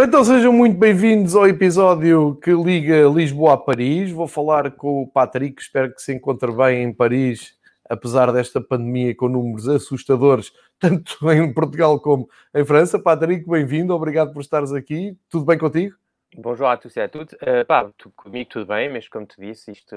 [0.00, 4.10] Ora, então sejam muito bem-vindos ao episódio que liga Lisboa a Paris.
[4.10, 7.52] Vou falar com o Patrick, espero que se encontre bem em Paris,
[7.86, 12.98] apesar desta pandemia com números assustadores, tanto em Portugal como em França.
[12.98, 15.14] Patrick, bem-vindo, obrigado por estares aqui.
[15.28, 15.94] Tudo bem contigo?
[16.34, 17.34] Bonjour a tous e a tudo.
[17.34, 19.94] Uh, pá, tu, comigo tudo bem, mas como te disse, isto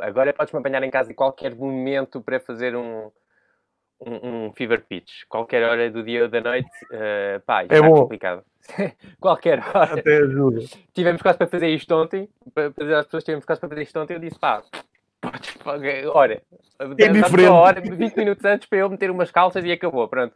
[0.00, 3.10] agora podes-me apanhar em casa em qualquer momento para fazer um,
[4.06, 5.24] um, um, fever pitch.
[5.28, 8.02] Qualquer hora do dia ou da noite, uh, pá, isto é bom.
[8.02, 8.44] complicado.
[9.20, 9.98] Qualquer hora.
[9.98, 10.60] Até ajuda.
[10.92, 13.98] Tivemos quase para fazer isto ontem, para fazer as pessoas tivemos quase para fazer isto
[13.98, 14.62] ontem, eu disse, pá,
[16.14, 16.42] olha,
[16.98, 17.48] é diferente.
[17.48, 20.34] Hora, 20 minutos antes para eu meter umas calças e acabou, pronto.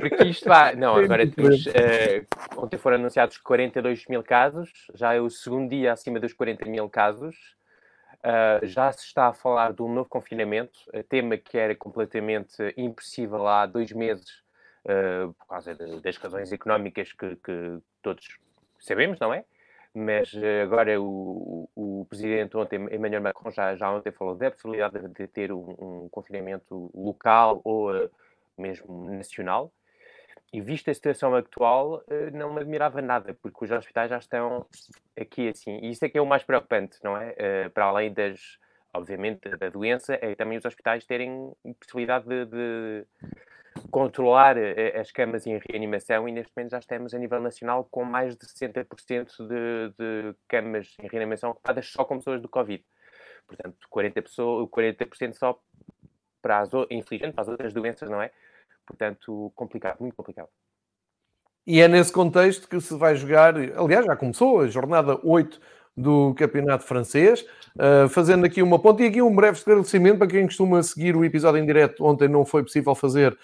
[0.00, 0.74] Porque isto vai.
[0.74, 1.66] Não, é agora temos.
[1.66, 6.68] Uh, ontem foram anunciados 42 mil casos, já é o segundo dia acima dos 40
[6.68, 7.55] mil casos.
[8.26, 13.46] Uh, já se está a falar de um novo confinamento, tema que era completamente impossível
[13.46, 14.42] há dois meses
[14.86, 18.38] uh, por causa de, das razões económicas que, que, todos
[18.80, 19.44] sabemos, não é?
[19.94, 25.08] Mas uh, agora o, o, presidente ontem, Emmanuel Macron, já, já ontem falou da possibilidade
[25.08, 28.10] de, ter um, um, confinamento local ou uh,
[28.58, 29.72] mesmo nacional.
[30.52, 32.02] E vista a situação atual,
[32.32, 34.66] não me admirava nada, porque os hospitais já estão
[35.18, 35.78] aqui assim.
[35.82, 37.68] E isso é que é o mais preocupante, não é?
[37.68, 38.58] Para além das,
[38.94, 43.06] obviamente, da doença, é também os hospitais terem possibilidade de, de
[43.90, 48.04] controlar eh, as camas em reanimação e neste momento já estamos a nível nacional com
[48.04, 52.84] mais de 60% de, de camas em reanimação ocupadas só com pessoas do Covid.
[53.46, 55.60] Portanto, 40%, pessoas, 40 só
[56.42, 58.30] para as, infelizmente, para as outras doenças, não é?
[58.86, 60.48] Portanto, complicado, muito complicado.
[61.66, 65.60] E é nesse contexto que se vai jogar, aliás, já começou a jornada 8
[65.96, 70.44] do Campeonato Francês, uh, fazendo aqui uma ponta e aqui um breve esclarecimento para quem
[70.46, 72.04] costuma seguir o episódio em direto.
[72.04, 73.36] Ontem não foi possível fazer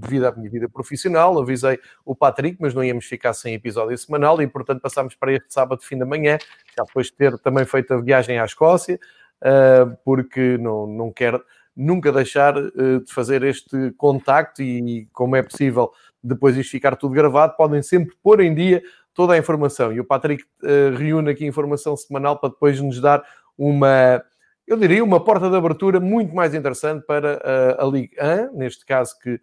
[0.00, 1.38] devido à minha vida profissional.
[1.38, 5.52] Avisei o Patrick, mas não íamos ficar sem episódio semanal e, portanto, passámos para este
[5.52, 6.38] sábado, fim da manhã,
[6.76, 8.98] já depois de ter também feito a viagem à Escócia,
[9.42, 11.44] uh, porque não, não quero
[11.76, 15.90] nunca deixar uh, de fazer este contacto e, como é possível,
[16.22, 19.92] depois isto ficar tudo gravado, podem sempre pôr em dia toda a informação.
[19.92, 23.22] E o Patrick uh, reúne aqui informação semanal para depois nos dar
[23.56, 24.22] uma
[24.66, 28.86] eu diria, uma porta de abertura muito mais interessante para uh, a Ligue 1, neste
[28.86, 29.38] caso que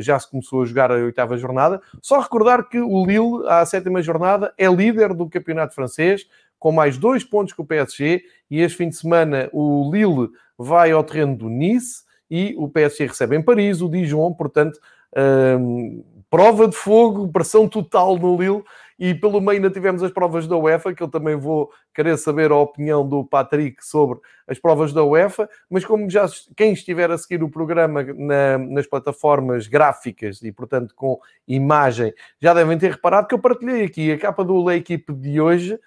[0.00, 1.80] já se começou a jogar a oitava jornada.
[2.02, 6.26] Só recordar que o Lille, à sétima jornada, é líder do campeonato francês,
[6.58, 10.92] com mais dois pontos que o PSG, e este fim de semana o Lille vai
[10.92, 14.78] ao terreno do Nice e o PSG recebe em Paris o Dijon, portanto,
[15.16, 18.64] uh, prova de fogo, pressão total no Lille.
[18.98, 22.52] E pelo meio ainda tivemos as provas da UEFA, que eu também vou querer saber
[22.52, 26.26] a opinião do Patrick sobre as provas da UEFA, mas como já
[26.56, 32.54] quem estiver a seguir o programa na, nas plataformas gráficas e, portanto, com imagem, já
[32.54, 35.78] devem ter reparado que eu partilhei aqui a capa do La Equipe de hoje,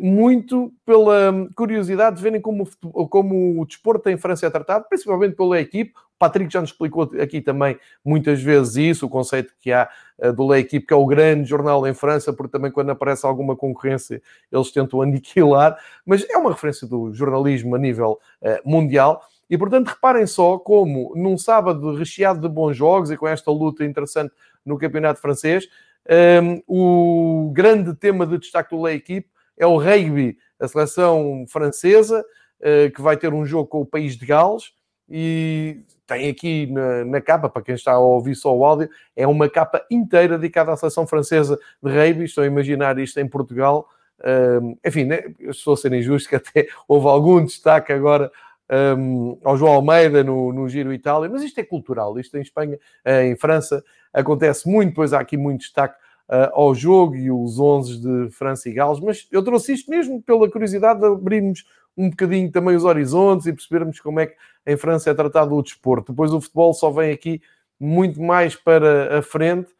[0.00, 2.66] muito pela curiosidade de verem como,
[3.10, 5.92] como o desporto em França é tratado, principalmente pela equipe.
[5.94, 9.88] O Patrick já nos explicou aqui também muitas vezes isso, o conceito que há
[10.22, 13.26] eh, do La Equipe, que é o grande jornal em França, porque também quando aparece
[13.26, 19.22] alguma concorrência eles tentam aniquilar, mas é uma referência do jornalismo a nível uh, mundial.
[19.50, 23.84] E portanto, reparem só como num sábado recheado de bons jogos e com esta luta
[23.84, 24.32] interessante
[24.64, 25.68] no campeonato francês,
[26.40, 29.28] um, o grande tema de destaque do La Equipe
[29.58, 32.24] é o rugby, a seleção francesa,
[32.60, 34.72] eh, que vai ter um jogo com o país de Gales
[35.08, 39.26] e tem aqui na, na, capa, para quem está a ouvir só o áudio, é
[39.26, 42.24] uma capa inteira dedicada à seleção francesa de rugby.
[42.24, 43.88] Estou a imaginar isto em Portugal.
[44.24, 48.30] Um, enfim, né, estou a ser injusto, que até houve algum destaque agora
[48.96, 52.18] um, ao João Almeida no, no Giro Itália, mas isto é cultural.
[52.18, 55.96] Isto em Espanha, eh, em França, acontece muito, pois há aqui muito destaque
[56.28, 60.22] uh, ao jogo e os 11 de França e Gales, mas eu trouxe isto mesmo
[60.22, 61.64] pela curiosidade de abrirmos
[61.96, 64.36] um bocadinho também os horizontes e percebermos como é que
[64.66, 66.12] em França é tratado o desporto.
[66.12, 67.42] Depois o futebol só vem aqui
[67.78, 69.70] muito mais para a frente.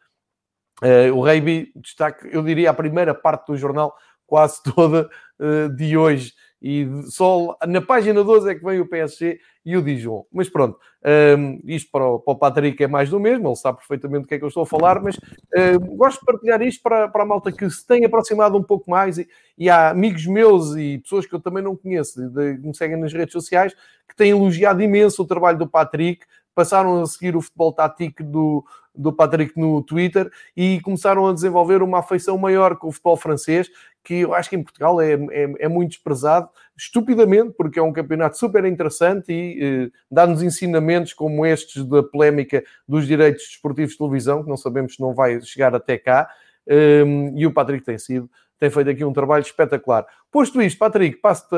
[0.81, 3.95] Uh, o rugby destaque, eu diria, a primeira parte do jornal
[4.27, 6.33] quase toda uh, de hoje.
[6.63, 10.25] E só na página 12 é que vem o PSG e o Dijon.
[10.31, 10.79] Mas pronto,
[11.37, 14.27] um, isto para o, para o Patrick é mais do mesmo, ele sabe perfeitamente do
[14.29, 17.23] que é que eu estou a falar, mas uh, gosto de partilhar isto para, para
[17.23, 19.27] a malta que se tem aproximado um pouco mais e,
[19.57, 22.95] e há amigos meus e pessoas que eu também não conheço, de, que me seguem
[22.95, 23.73] nas redes sociais,
[24.07, 28.65] que têm elogiado imenso o trabalho do Patrick, passaram a seguir o futebol tático do,
[28.95, 33.69] do Patrick no Twitter e começaram a desenvolver uma afeição maior com o futebol francês,
[34.03, 37.93] que eu acho que em Portugal é, é, é muito desprezado, estupidamente, porque é um
[37.93, 43.97] campeonato super interessante e eh, dá-nos ensinamentos como estes da polémica dos direitos desportivos de
[43.97, 46.29] televisão, que não sabemos se não vai chegar até cá,
[46.67, 48.29] um, e o Patrick tem sido
[48.59, 50.05] tem feito aqui um trabalho espetacular.
[50.31, 51.55] Posto isto, Patrick, passo-te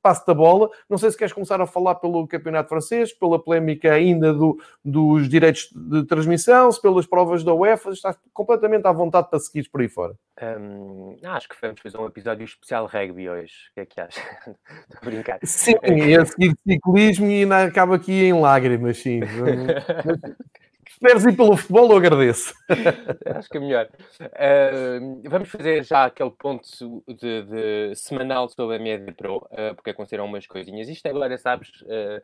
[0.00, 0.70] passo a bola.
[0.88, 5.28] Não sei se queres começar a falar pelo campeonato francês, pela polémica ainda do, dos
[5.28, 7.90] direitos de transmissão, se pelas provas da UEFA.
[7.90, 10.14] Estás completamente à vontade para seguir por aí fora.
[10.40, 13.54] Um, acho que vamos fazer um episódio especial rugby hoje.
[13.70, 14.22] O que é que achas?
[14.88, 15.38] Estou a brincar.
[15.42, 19.20] Sim, é a seguir ciclismo e acaba aqui em lágrimas, sim.
[20.98, 22.54] queres ir pelo futebol, eu agradeço.
[23.36, 23.88] Acho que é melhor.
[24.20, 29.90] Uh, vamos fazer já aquele ponto de, de semanal sobre a Media Pro, uh, porque
[29.90, 30.88] aconteceram umas coisinhas.
[30.88, 32.22] Isto agora, sabes, uh,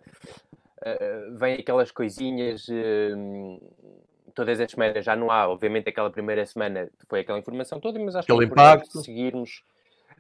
[1.38, 2.66] vem aquelas coisinhas
[4.34, 5.04] todas as semanas.
[5.04, 8.44] Já não há, obviamente, aquela primeira semana foi aquela informação toda, mas acho aquele que
[8.44, 9.00] é impacto.
[9.00, 9.64] seguirmos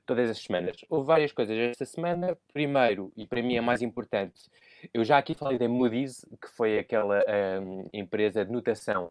[0.04, 0.76] todas as semanas.
[0.88, 2.36] Houve várias coisas esta semana.
[2.52, 4.50] Primeiro, e para mim é mais importante,
[4.92, 7.24] eu já aqui falei da Moody's, que foi aquela
[7.60, 9.10] um, empresa de notação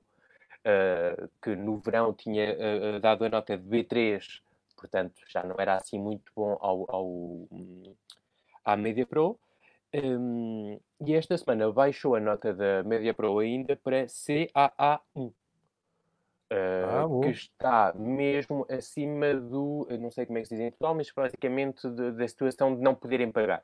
[0.67, 4.41] uh, que no verão tinha uh, dado a nota de B3,
[4.75, 7.47] portanto já não era assim muito bom ao, ao,
[8.63, 9.39] à Media Pro.
[9.93, 15.31] Um, e esta semana baixou a nota da Media Pro ainda para CAA1.
[16.49, 16.53] Uh,
[16.85, 20.95] ah, que está mesmo acima do, não sei como é que se diz em Portugal,
[20.95, 23.63] mas basicamente da situação de não poderem pagar.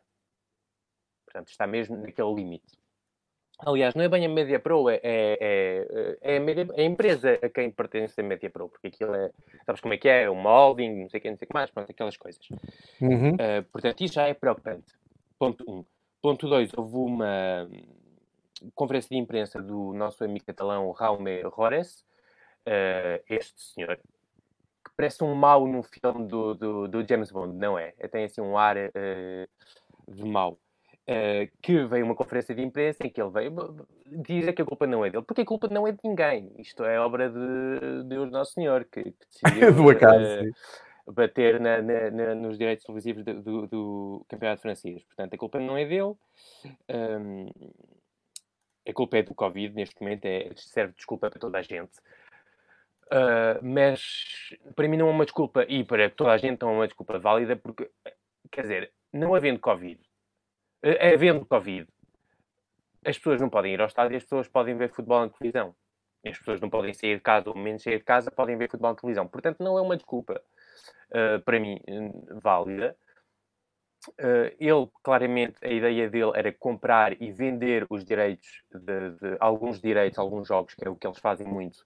[1.34, 2.78] Portanto, está mesmo naquele limite.
[3.66, 6.86] Aliás, não é bem a Media Pro, é, é, é, é, a, media, é, a,
[6.86, 9.32] empresa a quem pertence a Media Pro, porque aquilo é,
[9.66, 11.50] sabes como é que é, é uma holding, não sei o que, não sei o
[11.50, 12.42] que mais, pronto, aquelas coisas.
[13.02, 13.34] Uhum.
[13.34, 14.94] Uh, portanto, isso já é preocupante.
[15.40, 15.74] Ponto 1.
[15.74, 15.86] Um.
[16.22, 17.70] Ponto 2, houve uma
[18.76, 22.06] conferência de imprensa do nosso amigo catalão Raume Rores,
[22.68, 27.78] uh, este senhor, que parece um mau num filme do, do, do, James Bond, não
[27.78, 27.92] é?
[28.12, 30.58] Tem assim um ar uh, de mau.
[31.06, 34.88] Uh, que veio uma conferência de imprensa em que ele veio dizer que a culpa
[34.88, 36.54] não é dele, porque a culpa não é de ninguém.
[36.58, 40.24] Isto é obra de Deus Nosso Senhor, que, que decidiu do acaso,
[41.06, 45.04] uh, bater na, na, na, nos direitos televisivos do, do, do, campeonato francês.
[45.04, 46.16] Portanto, a culpa não é dele.
[46.90, 47.50] Um,
[48.88, 51.98] a culpa é do Covid, neste momento, é, serve de desculpa para toda a gente.
[53.08, 56.74] Uh, mas para mim não é uma desculpa, e para toda a gente não é
[56.74, 57.90] uma desculpa válida, porque,
[58.52, 60.00] quer dizer, não havendo Covid,
[61.14, 61.88] havendo Covid,
[63.06, 65.76] as pessoas não podem ir ao estádio as pessoas podem ver futebol na televisão.
[66.26, 68.92] As pessoas não podem sair de casa, ou menos sair de casa, podem ver futebol
[68.92, 69.28] na televisão.
[69.28, 70.42] Portanto, não é uma desculpa,
[71.10, 71.82] uh, para mim,
[72.42, 72.96] válida.
[74.20, 79.82] Uh, ele, claramente, a ideia dele era comprar e vender os direitos, de, de, alguns
[79.82, 81.84] direitos, alguns jogos, que é o que eles fazem muito,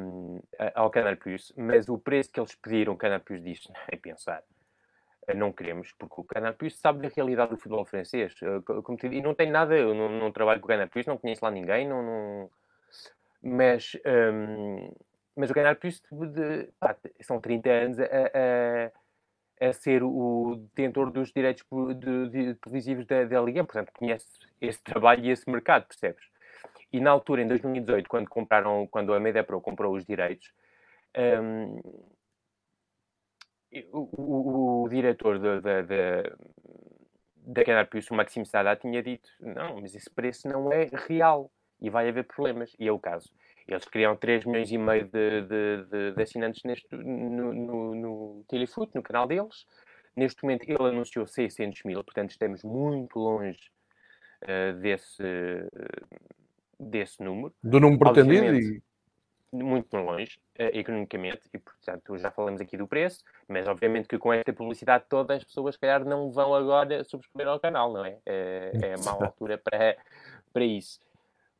[0.00, 0.40] um,
[0.74, 4.42] ao Canal Plus, mas o preço que eles pediram, o Canal Plus disse, é pensar
[5.32, 8.34] não queremos, porque o Canal Plus sabe da realidade do futebol francês.
[8.42, 11.06] Eh, como te, e não tem nada, eu não, não trabalho com o Canal Plus,
[11.06, 12.50] não conheço lá ninguém, não, não...
[13.42, 14.92] Mas, um,
[15.36, 21.64] mas o de, pá, são 30 anos a, a, a, ser o detentor dos direitos
[21.98, 24.26] de, de, televisivos da, da Liga, portanto conhece
[24.60, 26.24] esse trabalho e esse mercado, percebes?
[26.92, 30.52] E na altura, em 2018, quando compraram, quando a Media Pro comprou os direitos,
[31.16, 31.80] um,
[33.92, 36.36] o, o, o diretor da, da, da,
[37.46, 41.50] da Canal Plus, o Maxime Sada, tinha dito: não, mas esse preço não é real
[41.80, 42.74] e vai haver problemas.
[42.78, 43.28] E é o caso.
[43.66, 48.44] Eles criam 3 milhões e meio de, de, de, de assinantes neste, no, no, no
[48.48, 49.66] Telefoot, no canal deles.
[50.14, 53.58] Neste momento ele anunciou 600 mil, portanto estamos muito longe
[54.44, 56.18] uh, desse, uh,
[56.78, 57.52] desse número.
[57.62, 58.82] Do número pretendido
[59.54, 64.32] muito longe uh, economicamente e, portanto, já falamos aqui do preço, mas obviamente que com
[64.32, 68.18] esta publicidade toda as pessoas, se calhar, não vão agora subscrever ao canal, não é?
[68.26, 69.96] É, é a má altura para,
[70.52, 70.98] para isso.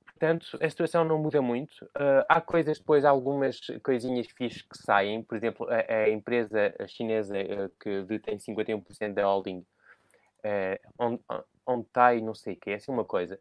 [0.07, 1.85] Portanto, a situação não muda muito.
[1.87, 5.23] Uh, há coisas depois, algumas coisinhas fixas que saem.
[5.23, 11.19] Por exemplo, a, a empresa chinesa uh, que detém 51% da holding, uh, on,
[11.67, 13.39] Ontai, não sei o que, é assim uma coisa.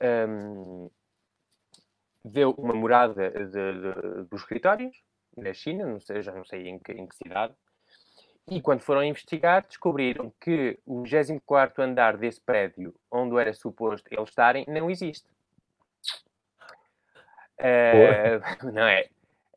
[0.00, 0.90] Um,
[2.24, 4.96] deu uma morada de, de, dos escritórios
[5.36, 7.54] na China, não sei, já não sei em que, em que cidade,
[8.48, 14.28] e quando foram investigar, descobriram que o 24 andar desse prédio, onde era suposto eles
[14.28, 15.26] estarem, não existe.
[17.58, 19.06] Uh, não é?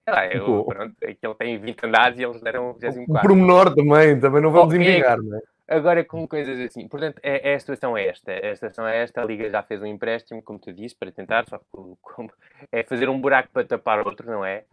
[0.08, 3.02] É, eu, pronto, aquele tem 20 andares e eles deram o 24.
[3.02, 5.42] Um pormenor também, também não vamos oh, embrigar, não é?
[5.68, 6.88] Agora com coisas assim.
[6.88, 8.32] Portanto, é, é, a situação é esta.
[8.32, 9.22] A situação é esta.
[9.22, 11.66] A Liga já fez um empréstimo, como tu disse, para tentar, só que
[12.02, 12.32] como,
[12.72, 14.66] é fazer um buraco para tapar outro, não é?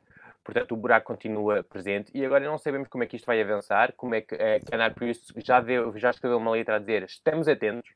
[0.44, 3.92] Portanto, o buraco continua presente e agora não sabemos como é que isto vai avançar,
[3.96, 7.46] como é que a Canal Plus já, deu, já escreveu uma letra a dizer estamos
[7.46, 7.88] atentos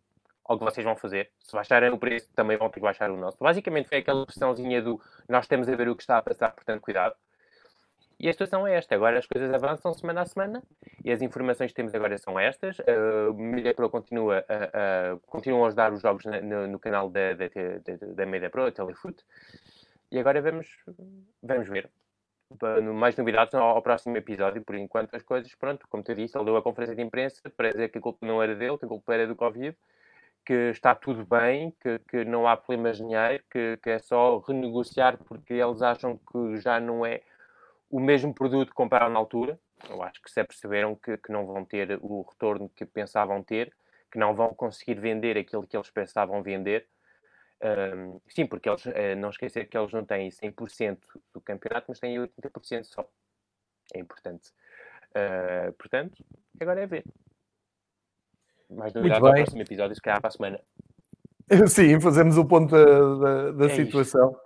[0.44, 1.30] ao que vocês vão fazer.
[1.40, 3.36] Se baixarem o preço, também vão ter que baixar o nosso.
[3.40, 6.80] Basicamente foi aquela pressãozinha do nós temos a ver o que está a passar, portanto,
[6.80, 7.16] cuidado.
[8.18, 8.94] E a situação é esta.
[8.94, 10.62] Agora as coisas avançam semana a semana
[11.04, 12.78] e as informações que temos agora são estas.
[12.78, 17.10] Uh, Media Pro continua a, a, continuam a ajudar os jogos na, no, no, canal
[17.10, 19.22] da, da, da, da Media Pro, a Telefoot.
[20.10, 20.66] E agora vamos,
[21.42, 21.90] vamos ver
[22.94, 24.62] mais novidades ao, ao, próximo episódio.
[24.62, 27.70] Por enquanto, as coisas, pronto, como tu disse, ele deu a conferência de imprensa para
[27.72, 29.76] dizer que a culpa não era dele, que a culpa era do Covid,
[30.44, 34.38] que está tudo bem, que, que não há problemas de dinheiro, que, que é só
[34.38, 37.20] renegociar porque eles acham que já não é
[37.90, 39.58] o mesmo produto que compraram na altura.
[39.88, 43.74] Eu acho que se aperceberam que, que não vão ter o retorno que pensavam ter,
[44.10, 46.86] que não vão conseguir vender aquilo que eles pensavam vender
[47.62, 50.98] um, sim, porque eles, uh, não esquecer que eles não têm 100%
[51.32, 53.08] do campeonato, mas têm 80% só.
[53.94, 54.50] É importante.
[55.10, 56.24] Uh, portanto,
[56.60, 57.04] agora é ver.
[58.68, 60.60] Mais novidades no próximo episódio, se calhar para a semana.
[61.68, 64.38] Sim, fazemos o ponto da, da, da é situação.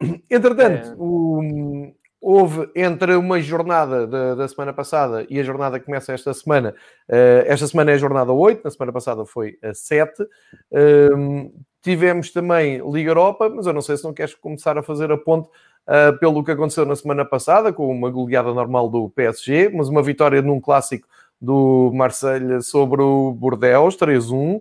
[0.00, 0.24] Isto.
[0.30, 0.94] Entretanto, é...
[0.98, 1.94] o,
[2.28, 6.74] houve entre uma jornada da, da, semana passada e a jornada que começa esta semana.
[7.08, 10.24] Uh, esta semana é a jornada 8, na semana passada foi a 7.
[10.24, 15.12] Uh, tivemos também Liga Europa, mas eu não sei se não queres começar a fazer
[15.12, 15.46] a ponte
[15.86, 20.02] uh, pelo que aconteceu na semana passada, com uma goleada normal do PSG, mas uma
[20.02, 21.06] vitória num clássico
[21.40, 24.60] do Marseille sobre o Bordeaux, 3-1.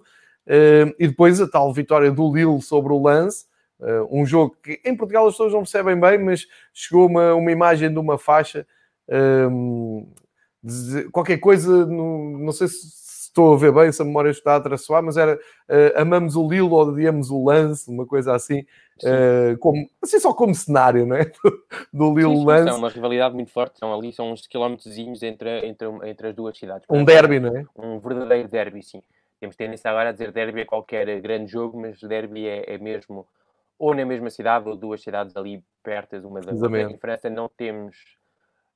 [1.00, 3.46] e depois a tal vitória do Lille sobre o Lance,
[3.80, 7.52] Uh, um jogo que em Portugal as pessoas não percebem bem, mas chegou uma, uma
[7.52, 8.66] imagem de uma faixa,
[9.52, 10.08] um,
[10.64, 14.30] de, qualquer coisa, no, não sei se, se, estou a ver bem, se a memória
[14.30, 18.62] está a traçoar, mas era uh, amamos o Lilo, odiamos o lance, uma coisa assim,
[19.04, 21.30] uh, como, assim só como cenário, não é?
[21.92, 22.70] Do, Lilo Lance.
[22.70, 26.58] É uma rivalidade muito forte, são ali, são uns quilómetros entre, entre, entre as duas
[26.58, 26.88] cidades.
[26.90, 27.66] Um derby, não é?
[27.76, 29.04] Um verdadeiro derby, sim.
[29.38, 33.28] Temos tendência agora a dizer derby a qualquer grande jogo, mas derby é, é mesmo
[33.78, 36.82] ou na mesma cidade, ou duas cidades ali perto uma da outra.
[36.82, 37.96] Em França não temos,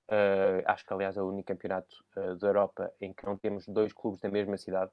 [0.09, 3.67] uh, acho que aliás é o único campeonato uh, da Europa em que não temos
[3.67, 4.91] dois clubes da mesma cidade.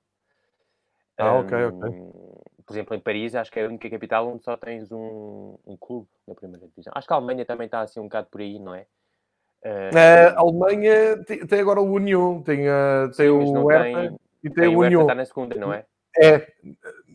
[1.18, 1.90] Ah, um, ok, ok.
[2.66, 5.76] Por exemplo, em Paris, acho que é a única capital onde só tens um, um
[5.76, 6.92] clube na primeira divisão.
[6.94, 8.86] Acho que a Alemanha também está assim um bocado por aí, não é?
[9.64, 14.20] Uh, a Alemanha tem, tem, agora o Union, tem, uh, tem sim, o Hertha tem,
[14.44, 15.00] e tem, tem o Union.
[15.00, 15.84] está na segunda, não é?
[16.18, 16.46] É.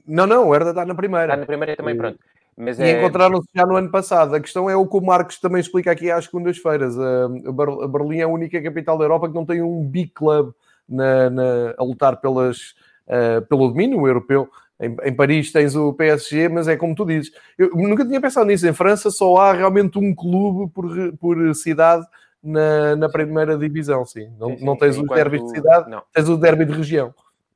[0.05, 1.25] Não, não, o Hertha está na primeira.
[1.25, 2.19] Está na primeira também, pronto.
[2.57, 2.99] Mas e é...
[2.99, 4.35] encontraram-se já no ano passado.
[4.35, 6.97] A questão é o que o Marcos também explica aqui às segundas-feiras.
[6.99, 10.51] A Berlim é a única capital da Europa que não tem um big club
[10.87, 12.75] na, na, a lutar pelas,
[13.07, 14.49] uh, pelo domínio europeu.
[14.79, 17.31] Em, em, Paris tens o PSG, mas é como tu dizes.
[17.57, 18.67] Eu nunca tinha pensado nisso.
[18.67, 20.85] Em França só há realmente um clube por,
[21.17, 22.05] por cidade
[22.43, 24.27] na, na primeira divisão, sim.
[24.39, 24.65] Não, sim, sim.
[24.65, 25.11] não tens Enquanto...
[25.11, 26.01] o derby de cidade, não.
[26.13, 27.13] tens o derby de região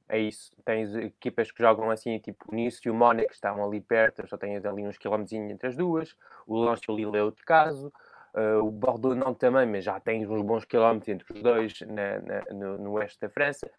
[0.07, 0.51] é isso.
[0.63, 4.27] Tens equipas que jogam assim, tipo o Nice e o Mónaco, que estão ali perto,
[4.27, 6.15] só tens ali uns quilómetros entre as duas.
[6.45, 7.91] O Lens e o Lille é outro caso.
[8.33, 12.19] Uh, o Bordeaux não também, mas já tens uns bons quilómetros entre os dois na,
[12.19, 13.69] na, no, no, oeste da França.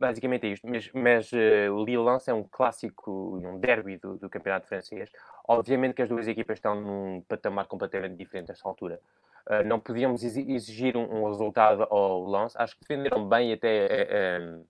[0.00, 0.66] Basicamente é isto.
[0.66, 5.10] Mas, mas uh, o Lille-Lens é um clássico, um derby do, do, campeonato francês.
[5.46, 8.98] Obviamente que as duas equipas estão num patamar completamente diferente nesta altura.
[9.46, 12.56] Uh, não podíamos exigir um, um, resultado ao Lens.
[12.56, 14.64] Acho que defenderam bem até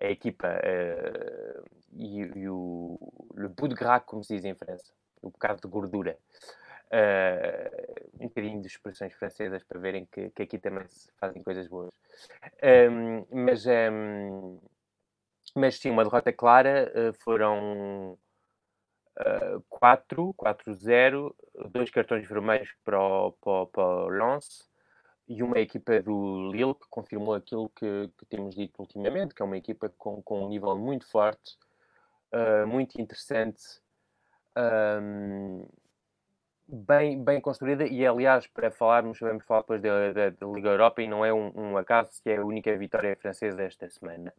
[0.00, 2.98] a equipa uh, e, e, o
[3.34, 6.16] le bout de gras, como se diz em França, o bocado de gordura.
[6.90, 11.68] Uh, um bocadinho de expressões francesas para verem que, que aqui também se fazem coisas
[11.68, 11.90] boas.
[12.62, 14.58] Um, mas, um,
[15.54, 18.18] mas sim, uma derrota clara uh, foram
[19.18, 21.34] uh, 4, 4-0,
[21.70, 24.68] dois cartões vermelhos para o, para, para o Lens
[25.28, 29.44] e uma equipa do Lille que confirmou aquilo que, que temos dito ultimamente, que é
[29.44, 31.58] uma equipa com, com um nível muito forte,
[32.32, 33.60] uh, muito interessante,
[34.56, 35.68] um,
[36.66, 41.02] bem, bem construída e aliás para falarmos, vamos falar depois da, da, da Liga Europa
[41.02, 44.32] e não é um, um acaso que é a única vitória francesa esta semana.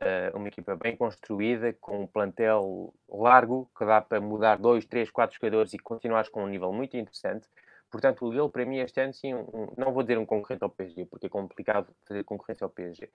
[0.00, 5.10] Uh, uma equipa bem construída, com um plantel largo, que dá para mudar dois, três,
[5.10, 7.48] quatro jogadores e continuar com um nível muito interessante.
[7.90, 10.70] Portanto, o Lille, para mim, este ano, sim, um, não vou dizer um concorrente ao
[10.70, 13.10] PSG, porque é complicado fazer concorrência ao PSG,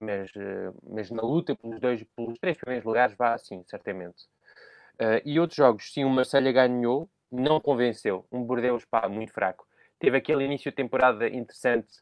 [0.00, 4.24] mas, uh, mas na luta pelos, dois, pelos três primeiros lugares, vá sim, certamente.
[4.94, 8.24] Uh, e outros jogos, sim, o Marselha ganhou, não convenceu.
[8.30, 9.66] Um Bordeaux, pá, muito fraco.
[9.98, 11.92] Teve aquele início de temporada interessante,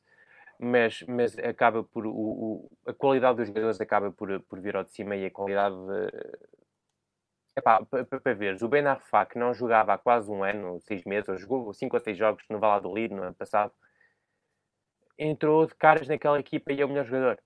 [0.58, 2.06] mas, mas acaba por.
[2.06, 5.30] O, o, a qualidade dos jogadores acaba por, por vir ao de cima e a
[5.30, 5.76] qualidade.
[7.56, 11.28] Epá, para veres, o Ben Arfa, que não jogava há quase um ano, seis meses,
[11.28, 13.72] ou jogou cinco ou seis jogos no Valladolid no ano passado,
[15.18, 17.38] entrou de caras naquela equipa e é o melhor jogador.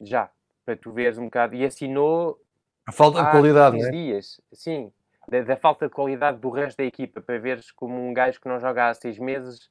[0.00, 0.30] Já,
[0.64, 1.54] para tu veres um bocado.
[1.54, 2.40] E assinou.
[2.86, 3.90] A falta de qualidade, né?
[3.90, 4.92] dias, sim.
[5.28, 8.48] Da, da, falta de qualidade do resto da equipa, para veres como um gajo que
[8.48, 9.70] não joga há seis meses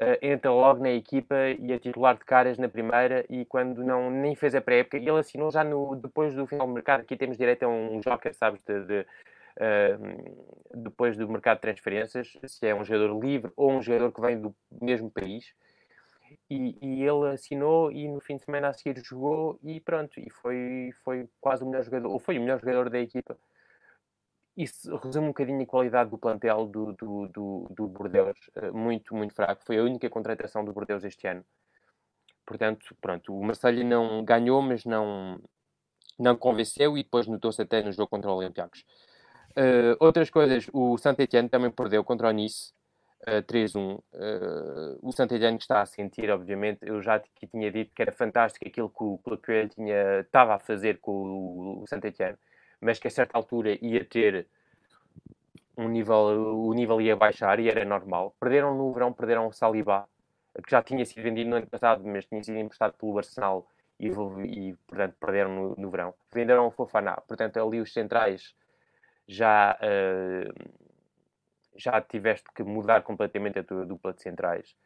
[0.00, 4.10] uh, entra logo na equipa e é titular de caras na primeira e quando não
[4.10, 7.36] nem fez a pré-época, ele assinou já no, depois do final do mercado, aqui temos
[7.36, 12.74] direito a um joker, sabes, de, de uh, depois do mercado de transferências, se é
[12.74, 15.54] um jogador livre ou um jogador que vem do mesmo país.
[16.50, 20.28] E, e, ele assinou e no fim de semana a seguir jogou e pronto, e
[20.30, 23.36] foi, foi quase o melhor jogador, ou foi o melhor jogador da equipa
[24.56, 29.14] isso resume um bocadinho a qualidade do plantel do, do, do, do Bordeaux, eh, muito,
[29.14, 29.64] muito fraco.
[29.64, 31.44] Foi a única contratação do Bordeaux este ano.
[32.46, 35.40] Portanto, pronto, o Marseille não ganhou, mas não,
[36.18, 38.84] não convenceu e depois notou-se até no jogo contra o Olympiacos.
[39.56, 42.72] Uh, outras coisas, o Saint-Etienne também perdeu contra o Nice,
[43.22, 43.98] uh, 3-1.
[43.98, 47.20] Uh, o Saint-Etienne está a sentir, obviamente, eu já
[47.50, 49.70] tinha dito que era fantástico aquilo que o Coelho
[50.20, 52.36] estava a fazer com o, o Saint-Etienne
[52.84, 54.46] mas que a certa altura ia ter
[55.76, 58.36] um nível, o nível ia baixar e era normal.
[58.38, 60.06] Perderam no verão, perderam o Saliba,
[60.62, 63.66] que já tinha sido vendido no ano passado, mas tinha sido emprestado pelo Arsenal
[63.98, 66.14] e, e portanto, perderam no, no, verão.
[66.32, 68.54] Venderam o Fofaná, portanto, ali os centrais
[69.26, 70.70] já, uh,
[71.74, 74.76] já tiveste que mudar completamente a tua dupla de centrais.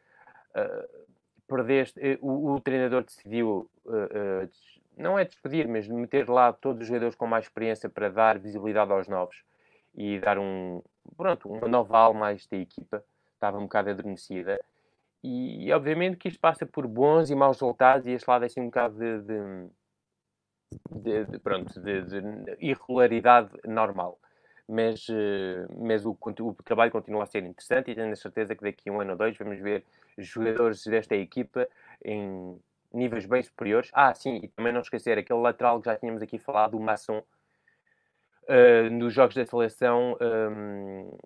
[0.55, 1.05] Uh,
[1.47, 3.69] perdeste, uh, o, o, treinador decidiu
[4.99, 8.91] não é despedir, mas meter lá todos os jogadores com mais experiência para dar visibilidade
[8.91, 9.43] aos novos
[9.95, 10.81] e dar um,
[11.15, 13.03] pronto, uma nova alma a esta equipa.
[13.33, 14.59] Estava um bocado adormecida.
[15.23, 18.47] E, e, obviamente que isto passa por bons e maus resultados e este lado é
[18.47, 19.69] assim um bocado de, de,
[20.91, 24.19] de, de pronto, de, irregularidade normal.
[24.67, 28.63] Mas, eh, mas o, o, trabalho continua a ser interessante e tenho a certeza que
[28.63, 29.83] daqui a um ano ou dois vamos ver
[30.15, 31.67] jogadores desta equipa
[32.05, 32.55] em,
[32.93, 33.89] níveis bem superiores.
[33.93, 37.23] Ah, sim, e também não esquecer aquele lateral que já tínhamos aqui falado, o Masson,
[38.49, 41.17] uh, nos jogos da seleção, um,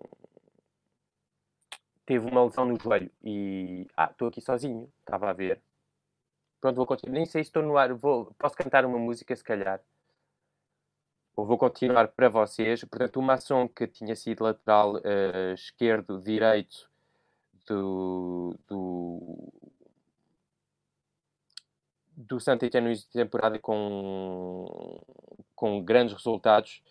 [2.06, 3.86] teve uma lesão no joelho e.
[3.96, 5.60] Ah, estou aqui sozinho, estava a ver.
[6.60, 7.14] Pronto, vou continuar.
[7.14, 8.34] Nem sei se estou no ar, vou...
[8.38, 9.80] posso cantar uma música se calhar.
[11.36, 12.84] Ou vou continuar para vocês.
[12.84, 16.88] Portanto, o Masson, que tinha sido lateral uh, esquerdo, direito
[17.66, 19.52] do, do
[22.16, 25.00] do Etienne no início de temporada com,
[25.54, 26.82] com grandes resultados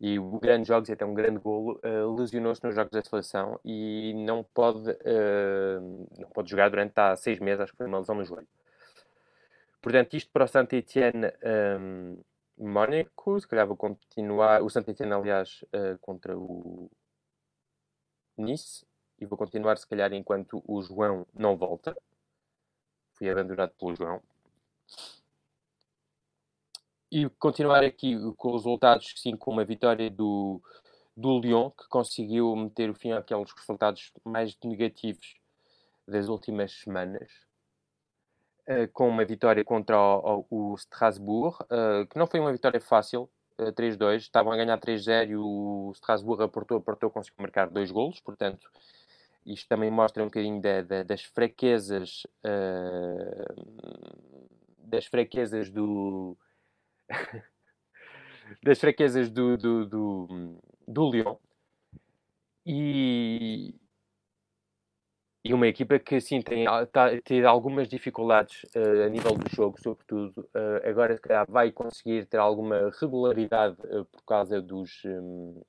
[0.00, 4.14] e grandes jogos e até um grande golo, uh, lesionou-se nos jogos da seleção e
[4.14, 8.14] não pode, uh, não pode jogar durante há seis meses, acho que foi uma lesão
[8.14, 8.46] no joelho.
[9.82, 12.18] Portanto, isto para o Santa Etienne um, ehm,
[12.58, 16.90] Mónaco, se calhar vou continuar, o Santa Etienne, aliás, uh, contra o
[18.36, 18.84] Nice,
[19.20, 21.96] e vou continuar, se calhar, enquanto o João não volta.
[23.14, 24.22] Fui abandonado pelo João.
[27.10, 30.60] E continuar aqui com os resultados, sim, com uma vitória do,
[31.16, 35.36] do Lyon, que conseguiu meter o fim àqueles resultados mais negativos
[36.06, 37.30] das últimas semanas,
[38.68, 42.80] uh, com uma vitória contra o, o, o Strasbourg, uh, que não foi uma vitória
[42.80, 43.22] fácil,
[43.58, 47.90] uh, eh, 3-2, estavam a ganhar 3-0 e o Strasbourg aportou, aportou, conseguiu marcar dois
[47.90, 48.70] golos, portanto,
[49.46, 52.26] isto também mostra um bocadinho da, da, das fraquezas
[54.88, 56.36] das fraquezas do
[58.62, 61.36] das fraquezas do, do, do, do Lyon
[62.70, 63.74] e,
[65.44, 69.80] e uma equipa que sim tem, tá, tem algumas dificuldades uh, a nível do jogo,
[69.80, 75.62] sobretudo uh, agora se calhar vai conseguir ter alguma regularidade uh, por causa dos, um,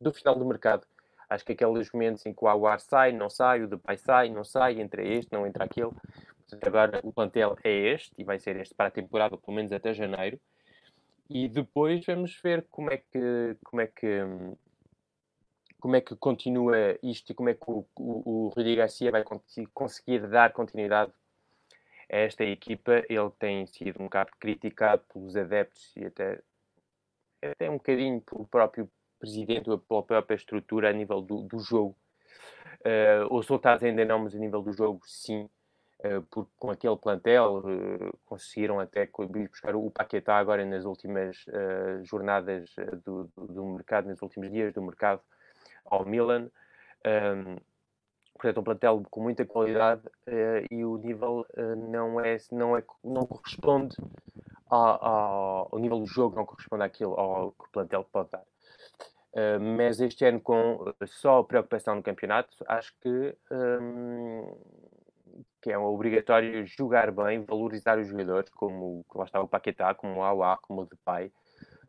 [0.00, 0.86] do final do mercado.
[1.28, 4.44] Acho que aqueles momentos em que o Aguar sai, não sai, o Depay sai, não
[4.44, 5.90] sai, entra este, não entra aquele
[6.62, 9.92] agora o plantel é este e vai ser este para a temporada, pelo menos até
[9.94, 10.40] janeiro.
[11.28, 14.20] E depois vamos ver como é que como é que
[15.80, 19.22] como é que continua isto e como é que o, o, o Garcia vai
[19.74, 21.12] conseguir dar continuidade
[22.10, 26.40] a esta equipa, ele tem sido um bocado criticado pelos adeptos e até,
[27.42, 31.96] até um bocadinho pelo próprio presidente, pela própria estrutura a nível do, do jogo.
[32.80, 35.48] Uh, os resultados ainda não, mas a nível do jogo, sim.
[36.04, 39.08] Uh, porque com aquele plantel uh, conseguiram até
[39.48, 41.44] buscar o Paquetá agora nas últimas
[42.02, 45.20] jornadas do, do, do, mercado, nos últimos dias do mercado
[45.84, 46.50] ao Milan.
[47.06, 47.56] Um,
[48.34, 50.02] portanto, um plantel com muita qualidade
[50.70, 51.46] e o nível
[51.88, 53.96] não, é, não, é, não corresponde
[54.68, 58.44] ao, ao, ao nível do jogo, não corresponde àquilo ao que o plantel pode dar.
[59.34, 64.56] Uh, mas este ano, com só preocupação no campeonato, acho que, um,
[65.64, 70.22] que é obrigatório jogar bem, valorizar os jogadores, como lá está o Paquetá, como o
[70.22, 71.32] Awa, como o Depay,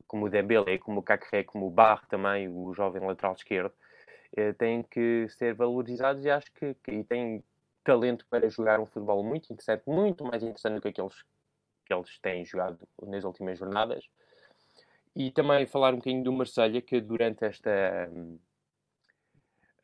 [0.08, 3.74] como o Dembélé, como o Cacré, como o Barre também, o jovem lateral esquerdo,
[4.38, 7.44] uh, têm que ser valorizados e acho que, que e têm
[7.84, 11.26] talento para jogar um futebol muito interessante, muito mais interessante do que aqueles
[11.86, 14.08] que eles têm jogado nas últimas jornadas.
[15.14, 18.10] E também falar um bocadinho do Marselha que durante esta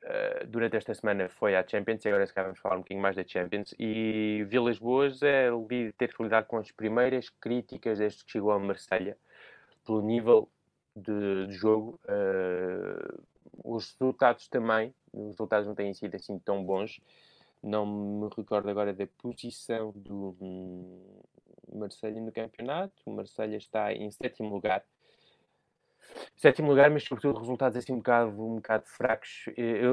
[0.03, 3.01] uh, durante esta semana foi à Champions e agora se calhar vamos falar um bocadinho
[3.01, 3.73] mais da Champions.
[3.79, 5.49] E Vilas Boas é
[5.97, 9.17] ter que lidar com as primeiras críticas desde que chegou a Marselha
[9.85, 10.49] pelo nível
[10.95, 11.99] de, de jogo.
[12.05, 13.23] Uh,
[13.63, 16.99] os resultados também os resultados não têm sido assim tão bons.
[17.61, 21.21] Não me recordo agora da posição do hum,
[21.73, 22.93] Marselha no campeonato.
[23.05, 24.83] O Marselha está em sétimo lugar
[26.35, 29.45] sétimo lugar, mas sobretudo resultados assim um bocado, um bocado fracos.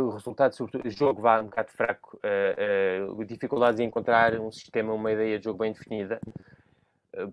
[0.04, 2.18] O resultado, sobretudo, jogo vá um bocado fraco.
[2.18, 6.20] Uh, uh, dificuldades em encontrar um sistema, uma ideia de jogo bem definida.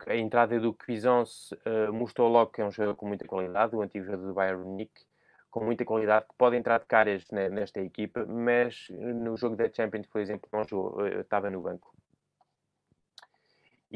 [0.08, 1.56] A entrada do Cuisance
[1.93, 5.06] mostrou logo que é um jogador com muita qualidade, o antigo jogador do Bayern Munique,
[5.52, 10.08] com muita qualidade, que pode entrar de caras nesta equipa, mas no jogo da Champions,
[10.08, 11.95] por exemplo, não jogou, estava no banco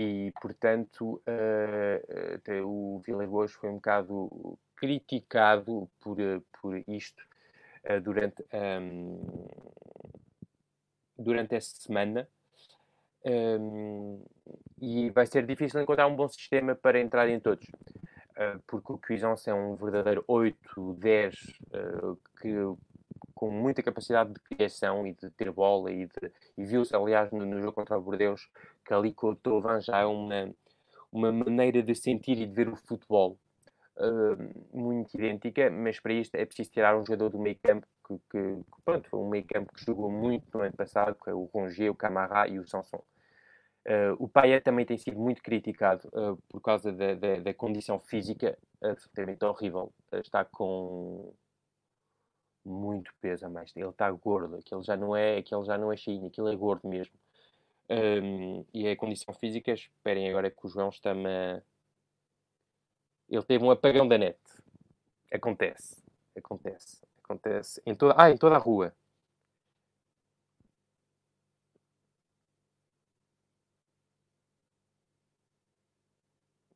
[0.02, 7.22] e portanto uh, o Villarreal foi um bocado criticado por, eh, por isto
[7.84, 9.20] uh, durante, um,
[11.18, 12.30] durante esta semana.
[13.26, 14.24] Um,
[14.82, 17.66] e vai ser difícil encontrar um bom sistema para entrar em todos.
[17.66, 22.54] Uh, porque o Cuisance é um verdadeiro 8, 10, uh, que,
[23.40, 25.90] com muita capacidade de criação e de ter bola.
[25.90, 26.10] E,
[26.58, 28.50] e viu-se, aliás, no, no, jogo contra o Bordeus,
[28.86, 30.54] que ali com o Tovan já é uma,
[31.10, 33.40] uma maneira de sentir e de ver o futebol
[34.74, 38.56] muito idêntica, mas para isto é preciso tirar um jogador do meio campo que, que,
[38.56, 41.50] que pronto, foi um meio campo que jogou muito no ano passado, que é o
[41.54, 43.04] Rongier, o Camara e o Sanson.
[43.86, 48.00] Uh, o Payet também tem sido muito criticado uh, por causa da, da, da, condição
[48.00, 49.94] física absolutamente horrível.
[50.14, 51.34] Uh, está com
[52.70, 53.76] muito peso a mais.
[53.76, 56.88] Ele está gordo, aquele já não é, aquele já não é cheinho, aquele é gordo
[56.88, 57.14] mesmo.
[57.90, 61.62] Um, e a condição física, esperem agora que o João está-me a
[63.30, 64.40] ele teve um apagão da net.
[65.32, 66.02] Acontece.
[66.36, 67.00] Acontece.
[67.24, 68.94] Acontece em toda, ah, em toda a rua.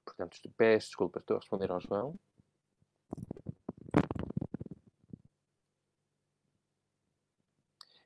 [0.05, 2.19] Portanto, peço desculpas, estou a responder ao João.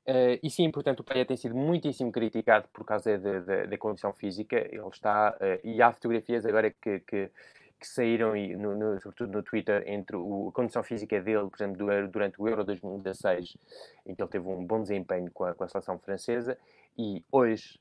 [0.08, 4.56] Uh, e sim, portanto, o Peia tem sido muitíssimo criticado por causa da condição física.
[4.56, 5.36] Ele está.
[5.36, 7.30] Uh, e há fotografias agora que, que,
[7.78, 11.58] que saíram, e no, no, sobretudo no Twitter, entre o, a condição física dele, por
[11.58, 13.58] exemplo, do, durante o Euro 2016,
[14.06, 16.58] em que ele teve um bom desempenho com a, com a seleção francesa,
[16.98, 17.78] e hoje,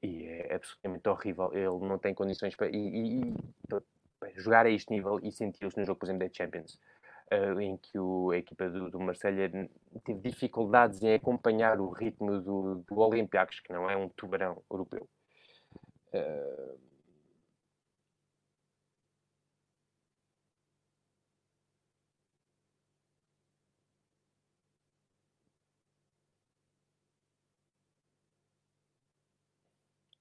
[0.00, 3.34] e é absolutamente horrível, ele não tem condições para, e, e,
[3.68, 3.82] para
[4.36, 6.78] jogar a este nível e sentiu-se no jogo, por exemplo, da Champions.
[7.32, 9.50] Uh, em que o, a equipa do, do Marselha
[10.04, 15.08] teve dificuldades em acompanhar o ritmo do, do Olympiacos, que não é um tubarão europeu.
[16.12, 16.78] Uh,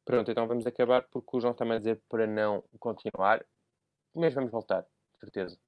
[0.06, 3.46] Pronto, então vamos acabar porque o João está-me a dizer para não continuar,
[4.16, 5.60] mas vamos voltar, de certeza.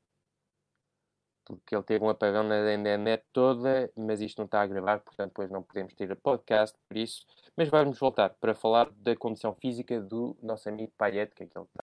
[1.45, 5.29] Porque ele teve um apagão na internet toda, mas isto não está a gravar, portanto
[5.29, 7.25] depois não podemos ter podcast por isso.
[7.55, 11.57] Mas vamos voltar para falar da condição física do nosso amigo Payet, que é que
[11.57, 11.83] ele está.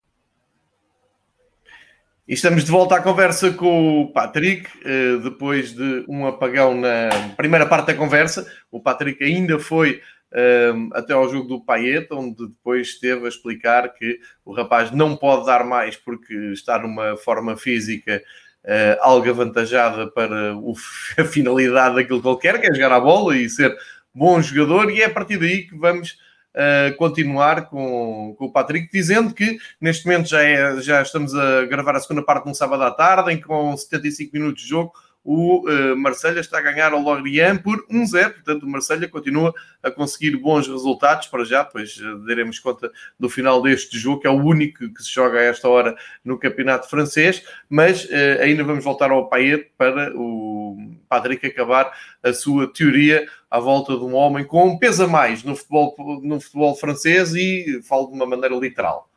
[2.28, 7.10] E estamos de volta à conversa com o Patrick, eh, depois de um apagão na
[7.36, 8.50] primeira parte da conversa.
[8.72, 10.02] O Patrick ainda foi
[10.34, 15.16] um, até ao jogo do Payet, onde depois esteve a explicar que o rapaz não
[15.16, 18.24] pode dar mais porque está numa forma física
[18.66, 20.74] uh, algo avantajada para o,
[21.18, 23.76] a finalidade daquilo que ele quer, que é jogar a bola e ser
[24.14, 26.18] bom jogador, e é a partir daí que vamos
[26.56, 31.66] uh, continuar com, com o Patrick, dizendo que neste momento já, é, já estamos a
[31.66, 34.92] gravar a segunda parte num sábado à tarde, em com 75 minutos de jogo
[35.24, 39.54] o uh, Marselha está a ganhar ao Lorient por 1-0, portanto o Marselha continua
[39.84, 44.28] a conseguir bons resultados para já, pois uh, daremos conta do final deste jogo, que
[44.28, 48.64] é o único que se joga a esta hora no campeonato francês, mas uh, ainda
[48.64, 51.92] vamos voltar ao Payet para o Patrick acabar
[52.24, 55.96] a sua teoria à volta de um homem com um peso a mais no futebol,
[56.24, 59.11] no futebol francês e falo de uma maneira literal.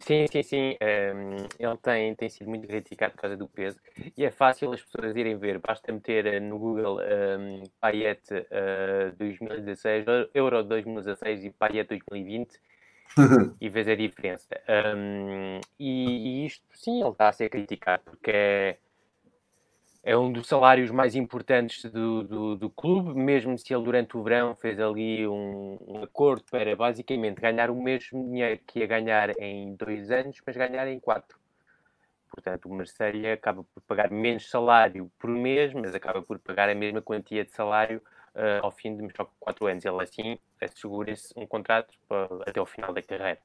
[0.00, 0.76] Sim, sim, sim.
[0.82, 3.80] Um, ele tem, tem sido muito criticado por causa do peso
[4.16, 5.58] e é fácil as pessoas irem ver.
[5.58, 10.04] Basta meter eh, no Google um, Payet uh, 2016,
[10.34, 12.60] Euro 2016 e Payet 2020
[13.60, 14.48] e vês a diferença.
[14.96, 18.78] Um, e, e, isto, sim, ele está a ser criticado porque é
[20.06, 24.22] é um dos salários mais importantes do, do, do, clube, mesmo se ele durante o
[24.22, 29.36] verão fez ali um, um, acordo para basicamente ganhar o mesmo dinheiro que ia ganhar
[29.36, 31.36] em dois anos, mas ganhar em quatro.
[32.30, 36.74] Portanto, o Marseille acaba por pagar menos salário por mês, mas acaba por pagar a
[36.74, 38.00] mesma quantia de salário
[38.36, 39.84] uh, ao fim de quatro anos.
[39.84, 43.40] Ele assim assegura-se um contrato para, até o final da carreira.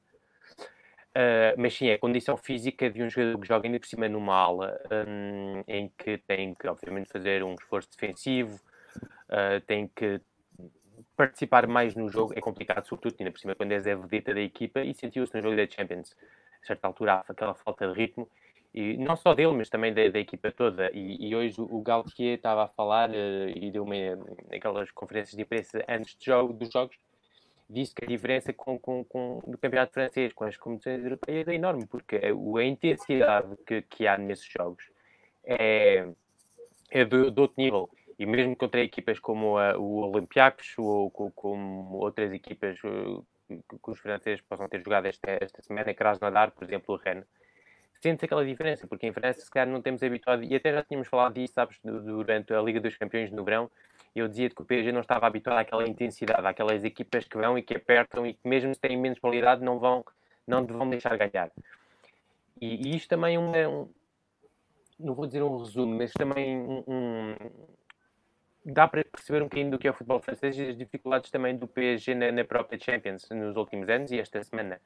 [1.12, 4.08] Uh, mas sim, é a condição física de um jogador que joga ainda por cima
[4.08, 8.58] numa ala, um, em que tem que, obviamente, fazer um esforço defensivo,
[9.28, 10.20] uh, tem que
[11.14, 14.40] participar mais no jogo, é complicado, sobretudo, ainda por cima, quando és a vedeta da
[14.40, 16.16] equipa, e sentiu-se no jogo da Champions,
[16.62, 18.26] a certa altura, aquela falta de ritmo,
[18.72, 20.90] e não só dele, mas também da, da equipa toda.
[20.94, 23.94] E, e, hoje o Galtier estava a falar uh, e deu uma,
[24.50, 26.96] aquelas conferências de imprensa antes de jogo, dos jogos
[27.72, 31.54] disse que a diferença com, com, com, do campeonato francês com as competições europeias é
[31.54, 34.84] enorme, porque a, intensidade que, que, há nesses jogos
[35.44, 36.06] é,
[36.90, 37.90] é de, outro nível.
[38.18, 43.98] E mesmo contra equipas como a, o Olympiacos ou como outras equipas uh, que os
[43.98, 47.26] franceses possam ter jogado esta, esta semana, Krasnodar, por exemplo, o Rennes,
[48.00, 51.08] sente aquela diferença, porque em França, se calhar, não temos habituado, e até já tínhamos
[51.08, 53.70] falado disso, sabes, durante a Liga dos Campeões no verão,
[54.14, 57.62] eu dizia que o PSG não estava habituado àquela intensidade, àquelas equipas que vão e
[57.62, 60.04] que apertam e que mesmo se têm menos qualidade não vão,
[60.46, 61.50] não vão deixar ganhar.
[62.60, 63.88] E, e isto também é um,
[65.00, 67.36] não vou dizer um resumo, mas também um, um,
[68.66, 71.56] dá para perceber um bocadinho do que é o futebol francês e as dificuldades também
[71.56, 74.78] do PSG na, na própria Champions nos últimos anos e esta semana.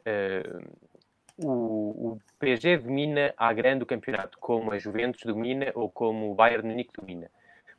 [0.00, 0.94] Uh,
[1.36, 6.34] o, o PSG domina à grande o campeonato, como a Juventus domina ou como o
[6.34, 7.28] Bayern Munique domina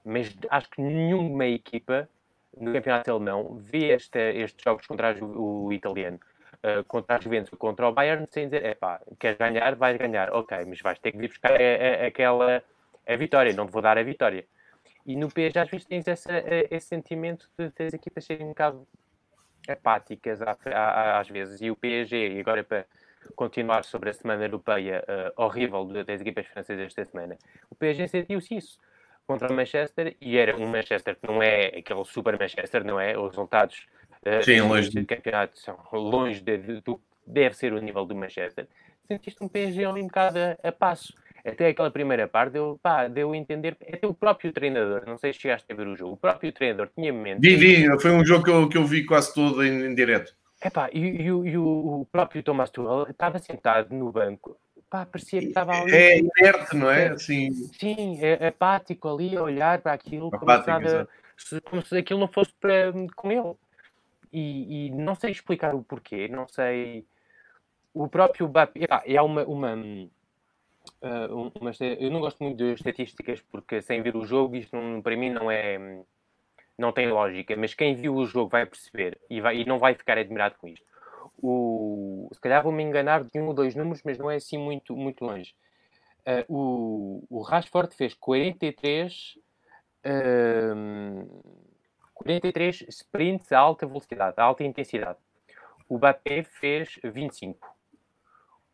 [0.05, 2.07] mas acho que nenhuma equipa
[2.55, 6.19] no campeonato alemão vê estes jogos contra o, o italiano,
[6.63, 10.31] uh, contra a Juventus, contra o Bayern, sem dizer, é pá, queres ganhar, vais ganhar,
[10.31, 12.63] ok, mas vais ter que vir buscar a, a, aquela
[13.07, 14.45] a vitória, não te vou dar a vitória.
[15.05, 16.31] E no PSG às vezes tens essa,
[16.71, 18.87] esse sentimento de, de as equipas serem um bocado
[19.67, 22.85] apáticas às vezes, e o PSG, e agora para
[23.35, 27.37] continuar sobre a semana europeia uh, horrível das equipas francesas esta semana,
[27.69, 28.79] o PSG sentiu-se isso
[29.27, 33.17] contra o Manchester e era um Manchester que não é aquele super Manchester, não é?
[33.17, 33.85] Os resultados
[34.25, 38.15] uh, Sim, longe do campeonato são longe de, do que deve ser o nível do
[38.15, 38.67] Manchester.
[39.07, 41.13] Sentiste um PSG ali um bocado a, a passo.
[41.45, 45.31] Até aquela primeira parte deu, pá, deu a entender, até o próprio treinador, não sei
[45.31, 47.39] se chegaste a ver o jogo, o próprio treinador tinha mente.
[47.39, 50.33] Vi, vi, foi um jogo que eu, que eu vi quase todo em, em direto.
[50.63, 54.57] Epá, e, e, e o, o próprio Thomas Tuchel estava sentado no banco
[54.95, 55.93] pá, parecia que estava ali.
[55.93, 57.17] É inerte, não é?
[57.17, 61.09] Sim, Sim é, é apático ali a olhar para aquilo, apático, como, se nada,
[61.63, 63.55] como se aquilo não fosse para, com ele.
[64.31, 67.05] E, e, não sei explicar o porquê, não sei.
[67.93, 73.81] O próprio Mbappé, é uma, uma, uh, uma, Eu não gosto muito de estatísticas porque
[73.81, 76.03] sem ver o jogo, isto não, para mim não é.
[76.77, 79.93] Não tem lógica, mas quem viu o jogo vai perceber e, vai, e não vai
[79.93, 80.85] ficar admirado com isto
[81.47, 84.95] o, se calhar vou-me enganar de um ou dois números, mas não é assim muito,
[84.95, 85.55] muito longe.
[86.27, 89.37] Uh, o, o Rashford fez 43,
[90.05, 91.43] uh,
[92.13, 95.19] 43 sprints a alta velocidade, a alta intensidade.
[95.87, 97.75] O Bappé fez 25.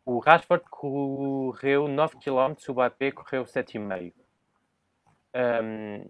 [0.04, 4.14] O Rashford correu 9 km, o Bappé correu 7,5.
[5.34, 6.04] Um,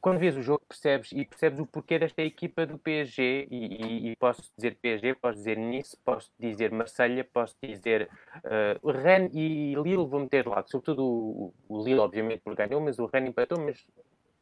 [0.00, 4.10] quando vês o jogo percebes e percebes o porquê desta equipa do PSG e, e,
[4.10, 9.74] e posso dizer PSG, posso dizer Nice, posso dizer Marselha, posso dizer uh, Rennes e
[9.74, 13.60] Lille vou meter lá, sobretudo o, o Lille obviamente porque ganhou, mas o Rennes empatou,
[13.60, 13.86] mas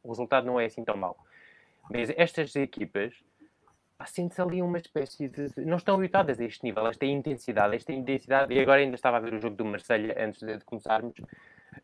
[0.03, 1.16] o resultado não é assim tão mau.
[1.90, 3.14] Mas estas equipas
[4.05, 5.49] sente-se ali uma espécie de.
[5.64, 8.53] Não estão habituadas a este nível, esta intensidade, esta intensidade.
[8.53, 11.14] E agora ainda estava a ver o jogo do Marselha antes de começarmos.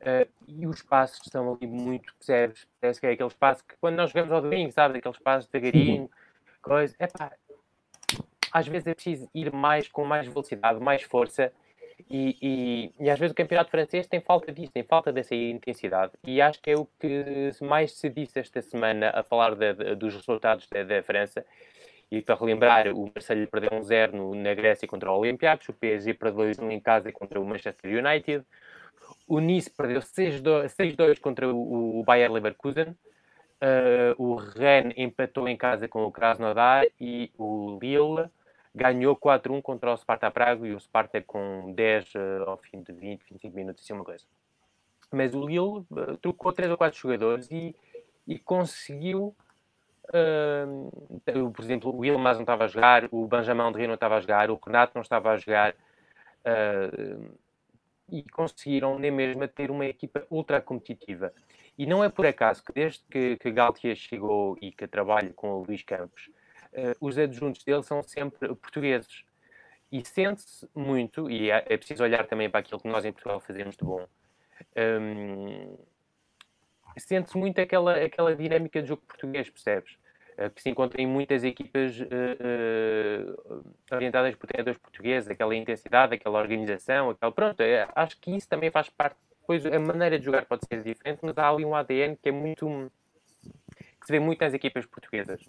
[0.02, 2.66] Uh, e os passos estão ali muito, percebes?
[2.80, 4.98] Parece que é aquele espaço que quando nós jogamos ao domingo, sabe?
[4.98, 6.10] Aquele espaço devagarinho,
[6.60, 6.94] coisa.
[6.98, 7.30] Epá,
[8.52, 11.52] às vezes é preciso ir mais com mais velocidade, mais força.
[12.10, 16.12] E, e, e, às vezes o campeonato francês tem falta disso, tem falta dessa intensidade.
[16.26, 19.94] E acho que é o que mais se disse esta semana a falar de, de,
[19.94, 21.44] dos resultados da, da, França.
[22.10, 26.12] E para relembrar, o Marseille perdeu um 0 na Grécia contra o Olympiacos, o PSG
[26.12, 28.44] perdeu 2-1 em casa contra o Manchester United,
[29.32, 35.88] o Nice perdeu 6-2 contra o, o Bayer Leverkusen, uh, o Rennes empatou em casa
[35.88, 38.28] com o Krasnodar e o Lille
[38.74, 42.92] ganhou 4-1 contra o Sparta Praga e o Sparta com 10 uh, ao fim de
[42.92, 44.22] 20, 25 minutos, assim uma coisa.
[45.10, 47.74] Mas o Lille uh, trocou 3 ou 4 jogadores e,
[48.26, 49.34] e conseguiu.
[50.08, 54.20] Uh, por exemplo, o Ilmaz não estava a jogar, o Benjamin André não estava a
[54.20, 55.74] jogar, o Renato não estava a jogar.
[58.12, 61.32] E conseguiram nem mesmo ter uma equipa ultra competitiva.
[61.78, 65.50] E não é por acaso que desde que, que Galtier chegou e que trabalha com
[65.52, 66.30] o Luís Campos,
[66.74, 69.24] uh, os adjuntos dele são sempre portugueses.
[69.90, 73.40] E sente-se muito, e é, é, preciso olhar também para aquilo que nós em Portugal
[73.40, 74.06] fazemos de bom,
[75.00, 75.76] um,
[76.96, 79.96] sente-se muito aquela, aquela dinâmica de jogo português, percebes?
[80.42, 86.38] Uh, que se encontra em muitas equipas uh, orientadas por treinadores portugueses, aquela intensidade, aquela
[86.38, 87.30] organização, aquela...
[87.30, 90.82] pronto, é, acho que isso também faz parte, pois a maneira de jogar pode ser
[90.82, 92.90] diferente, mas há ali um ADN que é muito,
[94.00, 95.48] que se vê muito nas equipas portuguesas.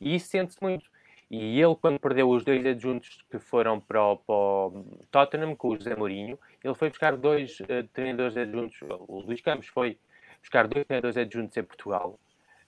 [0.00, 0.84] E isso sente-se muito.
[1.30, 5.68] E ele, quando perdeu os dois adjuntos que foram para o, para o Tottenham, com
[5.68, 8.80] o José Mourinho, ele foi buscar dois uh, treinadores adjuntos.
[8.82, 9.96] O Luís Campos foi
[10.40, 12.18] buscar dois treinadores adjuntos em Portugal.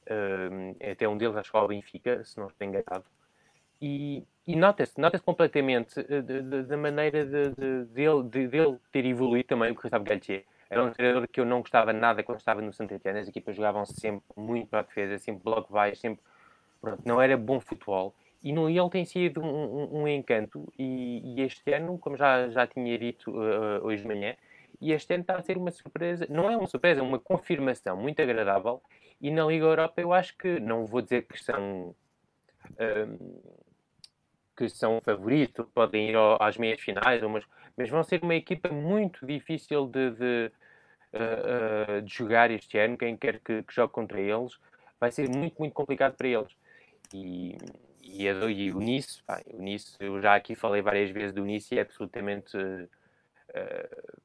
[0.07, 3.05] Uh, até um deles, acho que ao Benfica, se não estou enganado.
[3.81, 9.49] E, e nota-se, nota-se completamente uh, da maneira de, de, de, de, dele ter evoluído
[9.49, 10.45] também o Gustavo Galtier.
[10.69, 13.21] Era um treinador que eu não gostava nada quando estava no Santa Etienne.
[13.21, 16.23] As equipas jogavam sempre muito para a defesa, sempre bloco baixo, sempre
[16.83, 18.13] Pronto, não era bom futebol.
[18.43, 20.71] E no ele tem sido um, um, um encanto.
[20.77, 24.35] E, e, este ano, como já, já tinha dito uh, hoje de manhã,
[24.83, 26.27] e este ano está a ser uma surpresa.
[26.29, 28.83] Não é uma surpresa, é uma confirmação muito agradável.
[29.21, 31.95] E na Liga Europa eu acho que, não vou dizer que são...
[32.73, 33.63] Uh,
[34.57, 37.45] que são favoritos, podem ir às meias finais, mas,
[37.77, 40.53] mas vão ser uma equipa muito difícil de, de,
[41.15, 42.99] uh, uh, de jogar este ano.
[42.99, 44.59] Quem quer que, que, jogue contra eles
[45.01, 46.53] vai ser muito, muito complicado para eles.
[47.15, 47.57] E,
[48.03, 51.73] e, e o Nice, pá, o Nice, eu já aqui falei várias vezes do Nice
[51.73, 52.57] e é absolutamente.
[52.57, 54.23] Uh,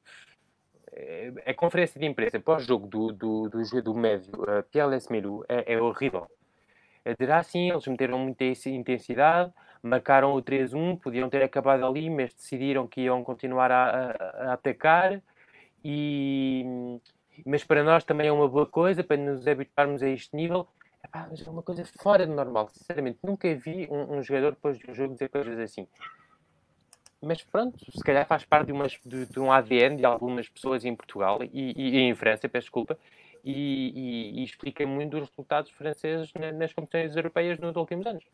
[1.46, 4.96] a conferência de imprensa pós-jogo do, do, do, do médio, uh, Pierre
[5.48, 6.26] é, é horrível.
[7.04, 12.34] É dizer assim, eles meteram muita intensidade, marcaram o 3-1, podiam ter acabado ali, mas
[12.34, 15.22] decidiram que iam continuar a, a, a atacar.
[15.84, 16.64] E,
[17.46, 20.66] mas para nós também é uma boa coisa, para nos habituarmos a este nível.
[21.30, 23.18] Mas é uma coisa fora de normal, sinceramente.
[23.22, 25.86] Nunca vi um, um, jogador depois de um jogo dizer coisas assim.
[27.20, 30.84] Mas pronto, se calhar faz parte de, umas, de, de um ADN de algumas pessoas
[30.84, 32.96] em Portugal e, e, e em França, peço desculpa,
[33.44, 38.24] e, e, explica muito dos resultados franceses nas competições europeias nos últimos anos.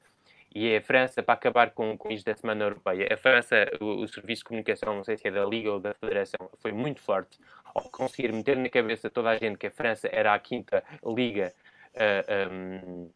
[0.54, 4.02] E é a França, para acabar com, com isto da Semana Europeia, a França, o,
[4.02, 7.00] o, Serviço de Comunicação, não sei se é da Liga ou da Federação, foi muito
[7.00, 7.38] forte
[7.74, 11.52] ao conseguir meter na cabeça toda a gente que a França era a quinta liga
[11.94, 13.10] uh, eh, um,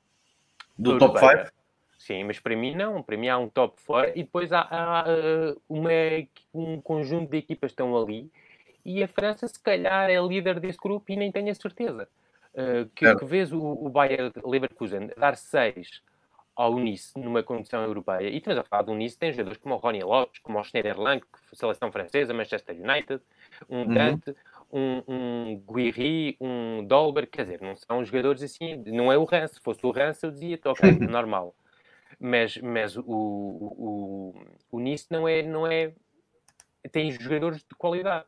[0.76, 1.57] do top 5?
[1.98, 3.02] Sim, mas para mim não.
[3.02, 5.90] Para mim há um top 4 e depois há, há uh, uma,
[6.54, 8.30] um conjunto de equipas que estão ali
[8.84, 12.08] e a França se calhar é líder desse grupo e nem tenho a certeza.
[12.54, 16.02] Uh, que, que vês o, o Bayern Leverkusen dar 6
[16.56, 19.78] ao Nice numa condição europeia, e estamos a falar do Nice, tem jogadores como o
[19.78, 21.20] Ronnie Lopes, como o Schneiderlin,
[21.52, 23.22] seleção francesa, Manchester United,
[23.70, 23.94] um uhum.
[23.94, 24.34] Dante,
[24.72, 29.54] um, um Guiri, um Dolber, quer dizer, não são jogadores assim, não é o Rance,
[29.54, 31.54] se fosse o Rance eu dizia, ok, normal.
[32.20, 34.34] Mas, mas o, o,
[34.72, 35.92] o Nice não é, não é,
[36.90, 38.26] tem jogadores de qualidade.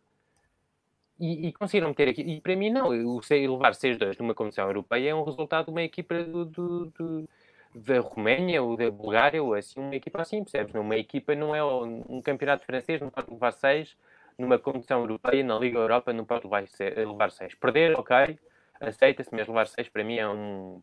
[1.18, 5.10] E, e conseguiram ter aqui, e para mim não, o levar 6-2 numa competição europeia
[5.10, 7.28] é um resultado de uma equipa do, do, do
[7.74, 10.74] da Roménia ou da Bulgária, ou assim, uma equipa assim, percebes?
[10.74, 13.96] Uma equipa não é um campeonato francês, não pode levar seis,
[14.36, 16.64] numa competição europeia, na Liga Europa, não pode levar,
[16.96, 17.54] levar seis.
[17.54, 18.38] Perder, ok,
[18.80, 20.82] aceita-se, mas levar seis para mim é um.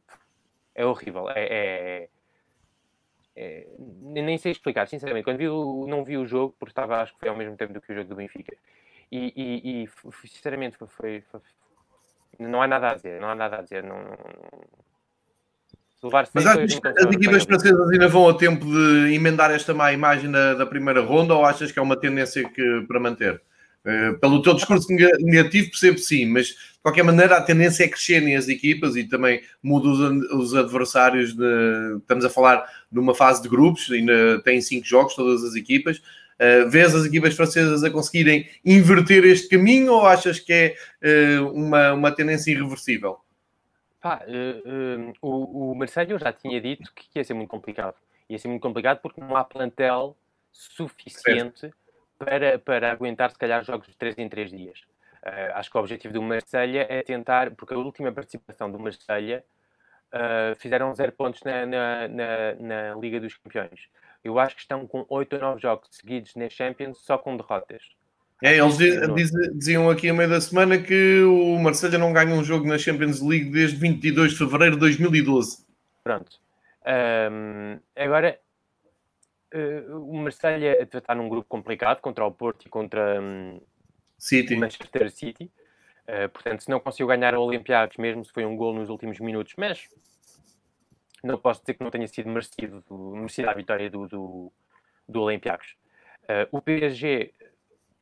[0.76, 1.30] é horrível.
[1.30, 2.10] É, é,
[3.38, 5.24] é, nem sei explicar, sinceramente.
[5.24, 7.72] Quando vi o, não vi o jogo, porque estava, acho que foi ao mesmo tempo
[7.72, 8.58] do que o jogo do Benfica,
[9.12, 9.90] e, e, e
[10.28, 11.40] sinceramente foi, foi, foi,
[12.40, 13.84] não há nada a dizer, não há nada a dizer.
[13.84, 14.18] Não, não
[16.34, 20.32] Mas achas que as equipas francesas ainda vão a tempo de emendar esta má imagem
[20.32, 23.40] da, da, primeira ronda ou achas que é uma tendência que, para manter?
[23.86, 28.36] Uh, pelo teu discurso negativo, percebo sim, mas de qualquer maneira a tendência é crescerem
[28.36, 30.00] as equipas e também muda os,
[30.34, 31.34] os adversários.
[31.34, 35.56] De, estamos a falar de uma fase de grupos, ainda tem cinco jogos, todas as
[35.56, 36.02] equipas.
[36.38, 41.52] Uh, vês as equipas francesas a conseguirem inverter este caminho ou achas que é uh,
[41.52, 43.20] uma, uma tendência irreversível?
[44.00, 47.96] Pá, uh, o, o Marcelo já tinha dito que ia ser muito complicado.
[48.30, 50.16] Ia ser muito complicado porque não há plantel
[50.52, 51.72] suficiente
[52.18, 54.80] para, para aguentar, se calhar, jogos de 3 em 3 dias.
[55.24, 59.44] Uh, acho que o objetivo do Marselha é tentar, porque a última participação do Marselha
[60.14, 63.90] uh, fizeram 0 pontos na, na, na, na, Liga dos Campeões.
[64.24, 67.84] Eu acho que estão com 8 ou 9 jogos seguidos na Champions só com derrotas.
[68.44, 68.92] É, eles diz,
[69.56, 73.20] diziam aqui a meio da semana que o Marselha não ganha um jogo na Champions
[73.20, 75.66] League desde 22 de fevereiro de 2012.
[76.04, 76.40] Pronto.
[76.86, 78.40] Um, agora,
[79.54, 83.62] uh, o Marselha está num grupo complicado contra o Porto e contra um,
[84.18, 84.56] City.
[84.56, 85.52] o Manchester City.
[86.08, 89.20] Uh, portanto, se não conseguiu ganhar o Olympiacos, mesmo se foi um gol nos últimos
[89.20, 89.88] minutos, mas
[91.24, 94.52] não posso dizer que não tenha sido merecido, merecida a vitória do, do,
[95.08, 95.76] do Olympiacos.
[96.24, 97.34] Uh, o PSG,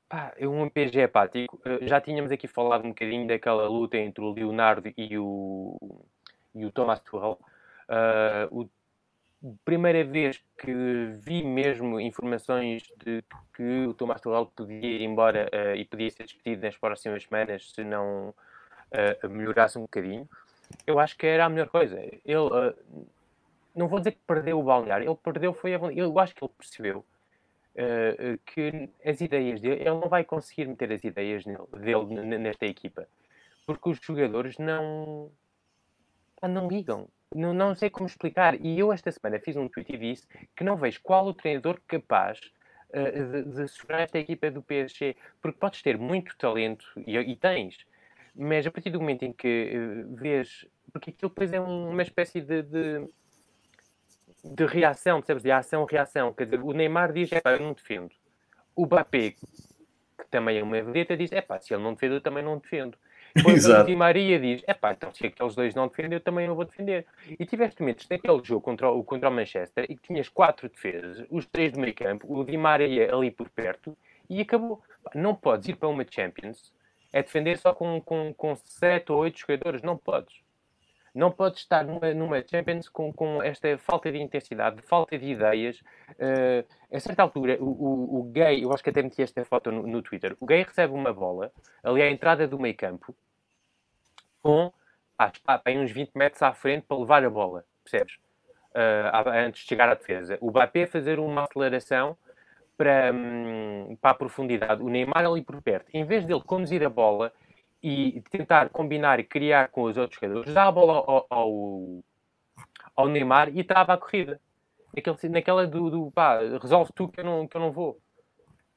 [0.10, 1.62] pá, é um PSG apático.
[1.66, 6.06] Uh, já tínhamos aqui falado um bocadinho daquela luta entre o Leonardo e o,
[6.54, 7.40] e o Thomas Tuchel.
[7.90, 8.70] Uh, o
[9.64, 10.74] primeira vez que
[11.22, 13.24] vi mesmo informações de
[13.54, 17.72] que o Tomás Tuchel podia ir embora uh, e podia ser despedido nas próximas semanas
[17.72, 20.28] se não uh, melhorasse um bocadinho,
[20.88, 22.00] eu acho que era a melhor coisa.
[22.00, 22.76] Ele, uh,
[23.76, 26.54] não vou dizer que perdeu o balneário, ele perdeu foi a Eu acho que ele
[26.58, 27.06] percebeu
[28.46, 33.06] que as ideias dele, ele não vai conseguir meter as ideias dele nesta equipa,
[33.66, 35.30] porque os jogadores não,
[36.42, 38.60] não ligam não, não sei como explicar.
[38.60, 41.80] E eu esta semana fiz um tweet e disse que não vejo qual o treinador
[41.88, 42.40] capaz
[42.90, 47.36] uh, de, de segurar esta equipa do PSG, porque podes ter muito talento, e, e
[47.36, 47.86] tens,
[48.36, 52.42] mas a partir do momento em que uh, vês, porque aquilo depois é uma espécie
[52.42, 53.08] de, de,
[54.44, 55.44] de reação, percebes?
[55.44, 56.34] De ação-reação.
[56.34, 58.12] Quer dizer, o Neymar diz, é pá, eu não defendo.
[58.76, 62.22] O Mbappé, que também é uma vedeta, diz, é pá, se ele não defende, eu
[62.22, 62.98] também não defendo.
[63.36, 66.48] Depois o Di Maria diz: é pá, então se aqueles dois não defendem, eu também
[66.48, 67.06] não vou defender.
[67.38, 71.26] E tiveste momentos naquele jogo contra o, contra o Manchester e que tinhas quatro defesas,
[71.30, 73.96] os três do meio campo, o Di Maria ali por perto
[74.30, 74.82] e acabou.
[75.14, 76.74] Não podes ir para uma Champions,
[77.12, 80.34] é defender só com, com, com sete ou oito jogadores, não podes.
[81.14, 85.80] Não podes estar numa, numa Champions com, com esta falta de intensidade, falta de ideias.
[86.12, 89.72] Uh, a certa altura, o, o, o, Gay, eu acho que até meti esta foto
[89.72, 91.52] no, no Twitter, o Gay recebe uma bola
[91.84, 93.16] ali à entrada do meio campo
[94.46, 94.72] com
[95.18, 98.18] ah, está bem uns 20 metros à frente para levar a bola, percebes?
[98.76, 100.38] Uh, antes de chegar à defesa.
[100.40, 102.16] O Mbappé fazer uma aceleração
[102.78, 106.90] para, um, para a profundidade, o Neymar ali por perto, em vez dele conduzir a
[106.90, 107.32] bola
[107.82, 112.04] e tentar combinar e criar com os outros jogadores, dá a bola ao, ao,
[112.96, 114.40] ao Neymar e trava a corrida.
[114.94, 118.00] Naquele, naquela do, do pá, resolve tu que eu não, que eu não vou.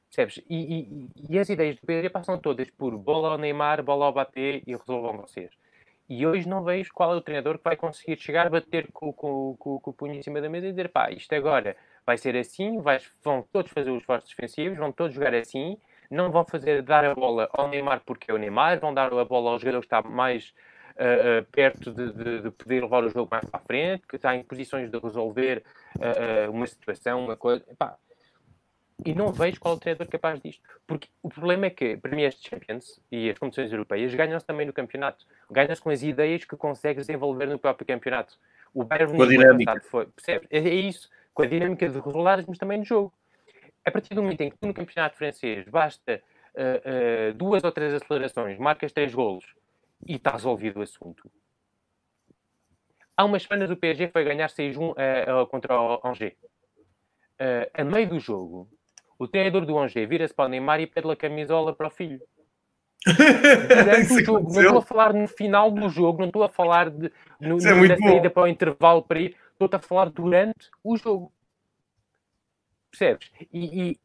[0.09, 0.43] Percebes?
[0.49, 4.13] E, e, e, as ideias do PSG passam todas por bola ao Neymar, bola ao
[4.13, 5.51] bater e resolvam vocês.
[6.09, 9.55] E hoje não vejo qual é o treinador que vai conseguir chegar, bater com, com,
[9.59, 12.35] com, com o punho em cima da mesa e dizer pá, isto agora vai ser
[12.35, 15.77] assim, vai, vão todos fazer os esforços defensivos, vão todos jogar assim,
[16.09, 19.25] não vão fazer dar a bola ao Neymar porque é o Neymar, vão dar a
[19.25, 20.51] bola ao jogador que está mais
[20.95, 24.15] uh, uh, perto de, de, de, poder levar o jogo mais para a frente, que
[24.15, 25.63] está em posições de resolver
[25.97, 27.63] uh, uma situação, uma coisa.
[27.77, 27.95] Pá,
[29.05, 30.61] e não vejo qual o treinador capaz disto.
[30.85, 34.65] Porque o problema é que, para mim, as Champions e as competições europeias ganham-se também
[34.65, 35.25] no campeonato.
[35.49, 38.37] Ganham-se com as ideias que consegues desenvolver no próprio campeonato.
[38.73, 39.81] O Bayern com a dinâmica.
[39.81, 40.47] foi, percebe?
[40.49, 43.13] É, é, isso, com a dinâmica de resultados, mas também no jogo.
[43.85, 46.21] A partir do momento em que tu no campeonato francês basta
[46.53, 49.45] uh, uh, duas ou três acelerações, marcas três golos
[50.05, 51.31] e está resolvido o assunto.
[53.15, 56.35] Há umas semanas o PSG foi ganhar 6-1 uh, contra o Angers.
[57.73, 58.69] a meio do jogo,
[59.19, 62.21] o treinador do Angers vira-se para o Neymar e pede a camisola para o filho.
[64.25, 64.53] jogo.
[64.53, 67.87] Não estou a falar no final do jogo, não estou a falar de, no, é
[67.87, 71.31] na saída para o intervalo para ir, estou a falar durante o jogo.
[72.89, 73.29] Percebes?
[73.53, 73.99] E, e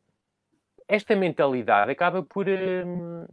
[0.88, 2.46] esta mentalidade acaba por.
[2.48, 3.26] Hum,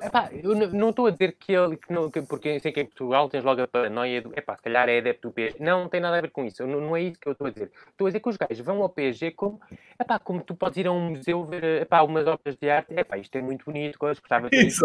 [0.00, 2.86] Epá, eu não estou a dizer que ele, que não, que, porque sei que em
[2.86, 5.62] Portugal tens logo a paranoia do, epá, se calhar é adepto do PSG.
[5.62, 7.46] Não, não tem nada a ver com isso, não, não é isso que eu estou
[7.46, 7.70] a dizer.
[7.90, 9.60] Estou a dizer que os gajos vão ao PSG como,
[10.00, 13.18] epá, como tu podes ir a um museu ver epá, umas obras de arte, epá,
[13.18, 14.84] isto é muito bonito, coisas, gostava de ter isto,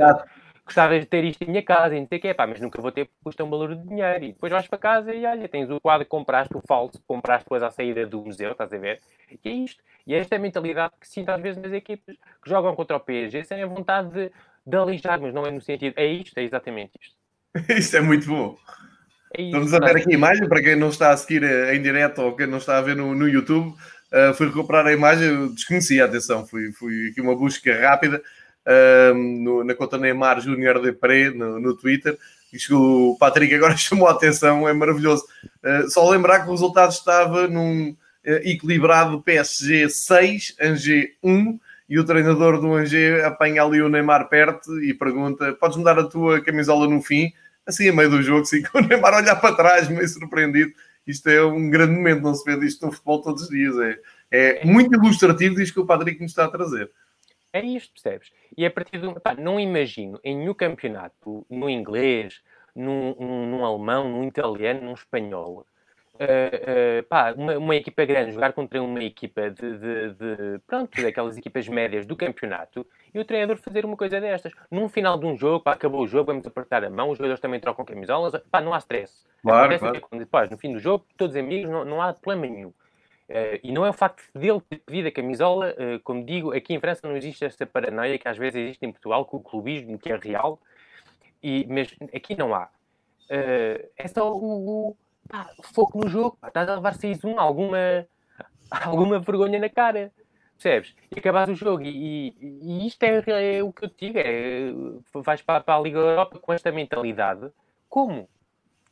[0.66, 2.82] gostava de ter isto em minha casa, e não sei o quê, epá, mas nunca
[2.82, 4.26] vou ter porque custa um valor de dinheiro.
[4.26, 7.46] E depois vais para casa e olha, tens o quadro que compraste, o falso, compraste
[7.46, 9.00] depois à saída do museu, estás a ver?
[9.44, 9.82] E é isto.
[10.06, 13.00] E esta é a mentalidade que sinto às vezes nas equipas que jogam contra o
[13.00, 14.32] PSG, sem a vontade de,
[14.68, 15.94] de alijar, mas não é no sentido.
[15.96, 17.16] É isto, é exatamente isto.
[17.80, 18.56] Isto é muito bom.
[19.36, 22.22] É Estamos a ver aqui a imagem, para quem não está a seguir em direto
[22.22, 25.50] ou quem não está a ver no, no YouTube, uh, fui recuperar a imagem, eu
[25.50, 28.22] desconhecia, atenção, fui, fui aqui uma busca rápida
[28.66, 32.18] uh, no, na conta Neymar Júnior de Pre, no, no Twitter,
[32.54, 35.26] e o Patrick agora chamou a atenção, é maravilhoso.
[35.64, 41.60] Uh, só lembrar que o resultado estava num equilibrado PSG 6, Angers 1,
[41.90, 46.08] e o treinador do Angers apanha ali o Neymar perto e pergunta: Podes mudar a
[46.08, 47.32] tua camisola no fim?
[47.66, 50.72] Assim, a meio do jogo, assim, com o Neymar olhar para trás, meio surpreendido.
[51.06, 53.76] Isto é um grande momento, não se vê disto no futebol todos os dias.
[54.30, 56.92] É, é muito ilustrativo disto que o Patrick nos está a trazer.
[57.54, 58.32] É isto, percebes?
[58.58, 59.20] E a partir do.
[59.20, 62.42] Pá, não imagino em nenhum campeonato, no inglês,
[62.76, 65.66] num, num, num alemão, num italiano, num espanhol,
[66.18, 71.00] Uh, uh, pá, uma, uma, equipa grande jogar contra uma equipa de, de, de, pronto,
[71.00, 74.52] daquelas equipas médias do campeonato e o treinador fazer uma coisa destas.
[74.72, 77.40] Num final de um jogo, pá, acabou o jogo, vamos apertar a mão, os jogadores
[77.40, 79.28] também trocam camisolas, pá, não há stress.
[79.44, 80.02] Claro, claro.
[80.02, 82.70] Que, depois, no fim do jogo, todos amigos, não, não há problema nenhum.
[82.70, 86.80] Uh, e não é o facto dele ter pedido a camisola, como digo, aqui em
[86.80, 90.12] França não existe esta paranoia que às vezes existe em Portugal, com o clubismo, que
[90.12, 90.60] é real,
[91.44, 92.70] e, mas aqui não há.
[93.30, 94.98] é só o, o
[95.28, 97.78] pá, foco no jogo, pá, estás a levar 6-1, alguma,
[98.72, 100.12] alguma vergonha na cara.
[100.54, 100.96] Percebes?
[101.16, 101.84] E acabaste o jogo.
[101.84, 104.72] E, e, e isto é, é, o que eu te digo: é,
[105.14, 107.52] vais para, para a Liga Europa com esta mentalidade.
[107.88, 108.28] Como?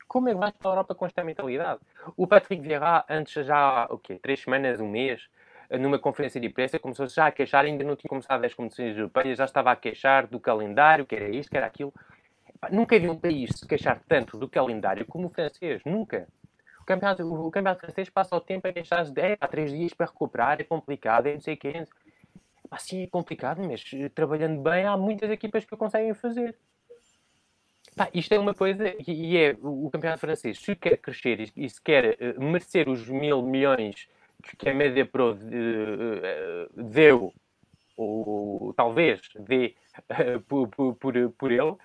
[0.08, 1.82] Como é que vais para a Europa com esta mentalidade?
[2.16, 4.20] O Patrick Vieira, antes já, o quê?
[4.22, 5.28] Três semanas, um mês,
[5.72, 9.38] numa conferência de imprensa, começou já a queixar, ainda não tinha começado as competições europeias,
[9.38, 11.94] já estava a queixar do calendário, que era isto, que era aquilo.
[12.72, 15.82] Nunca vi um país se queixar tanto do calendário como o francês.
[15.86, 16.28] Nunca.
[16.82, 19.94] O campeonato, o campeonato francês passa o tempo a queixar-se de é, há três dias
[19.94, 21.84] para recuperar, é complicado, é não sei o quê.
[22.70, 26.56] Assim é complicado, mas eh, trabalhando bem há muitas equipas que o conseguem fazer.
[27.96, 31.82] Pá, isto é uma coisa, e é o campeonato francês, se quer crescer e se
[31.82, 34.10] quer uh, merecer os mil milhões
[34.60, 37.34] que a Média Pro uh, deu,
[37.96, 39.76] ou talvez dê
[40.48, 41.76] por, por, por ele,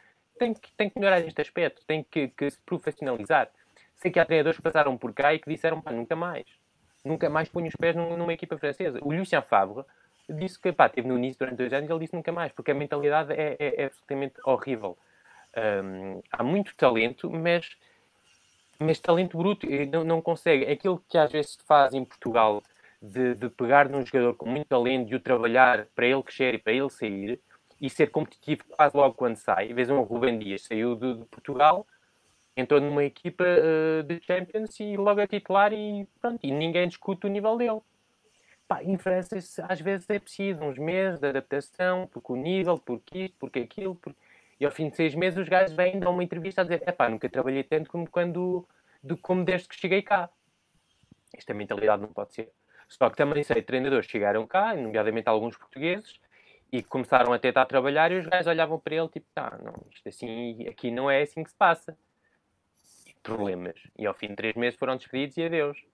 [0.40, 3.50] tem que, tem que melhorar este aspecto, tem que, que, se profissionalizar.
[3.96, 6.46] Sei que há treinadores que passaram por cá e que disseram, pá, nunca mais.
[7.04, 8.98] Nunca mais ponho os pés numa equipa francesa.
[9.02, 9.84] O Lucien Favre
[10.26, 12.74] disse que, pá, teve no início durante dois anos ele disse nunca mais, porque a
[12.74, 14.96] mentalidade é, é, é absolutamente horrível.
[15.84, 17.68] Um, há muito talento, mas,
[18.78, 20.64] mas talento bruto não, não consegue.
[20.64, 22.62] Aquilo que às vezes se faz em Portugal
[23.02, 26.58] de, de pegar num jogador com muito talento e o trabalhar para ele crescer e
[26.58, 27.38] para ele sair,
[27.80, 29.72] e ser competitivo quase logo quando sai.
[29.72, 31.86] Vês um Rubem Dias saiu de, de Portugal,
[32.56, 37.26] entrou numa equipa uh, de Champions e logo é titular e pronto, e ninguém discute
[37.26, 37.80] o nível dele.
[38.68, 39.36] Pá, em França
[39.68, 43.94] às vezes é preciso uns meses de adaptação, porque o nível, porque isto, porque aquilo,
[43.96, 44.18] porque...
[44.60, 46.92] e ao fim de seis meses os gajos vêm dar uma entrevista a dizer é
[46.92, 48.66] pá, nunca trabalhei tanto como quando
[49.02, 50.28] de, como desde que cheguei cá.
[51.34, 52.52] Esta mentalidade não pode ser.
[52.88, 56.20] Só que também sei, treinadores chegaram cá, nomeadamente alguns portugueses,
[56.72, 60.08] e começaram a tentar trabalhar e os gajos olhavam para ele tipo, tá, não, isto
[60.08, 61.96] assim, aqui não é assim que se passa.
[63.22, 63.74] Problemas.
[63.98, 65.84] E ao fim de três meses foram despedidos e adeus.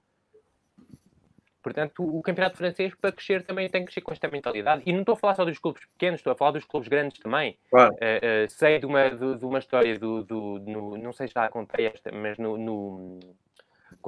[1.66, 4.82] Portanto, o, campeonato francês, para crescer, também tem que crescer com esta mentalidade.
[4.86, 7.18] E não estou a falar só dos clubes pequenos, estou a falar dos clubes grandes
[7.18, 7.58] também.
[7.68, 7.92] Claro.
[7.94, 11.34] Uh, uh, sei de uma, de, de, uma história do, do no, não sei se
[11.34, 13.18] já contei esta, mas no, no,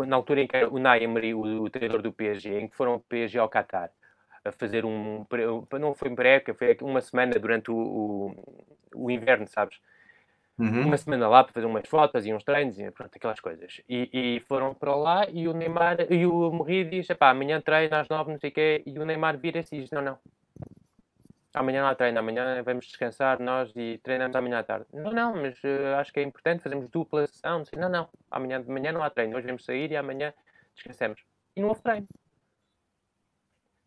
[0.06, 3.00] na altura em que o Emery, o, o treinador do PSG, em que foram o
[3.00, 3.90] PSG ao Qatar,
[4.44, 5.26] a fazer um.
[5.80, 9.78] Não foi pré foi uma semana durante o, o, o inverno, sabes?
[10.58, 10.86] Uhum.
[10.86, 13.80] Uma semana lá para fazer umas fotos e uns treinos e pronto, aquelas coisas.
[13.88, 17.94] E, e foram para lá e o Neymar e o Morri diz: pá, amanhã treino
[17.94, 18.82] às nove, não sei o quê.
[18.84, 20.18] E o Neymar vira-se e diz: não, não.
[21.54, 24.86] Amanhã não há treino, amanhã vamos descansar nós e treinamos amanhã à tarde.
[24.92, 27.62] Não, não, mas uh, acho que é importante, fazemos dupla sessão.
[27.76, 30.32] Não, não, amanhã de manhã não há treino, hoje vamos sair e amanhã
[30.74, 31.22] descansamos.
[31.56, 32.06] E não houve treino.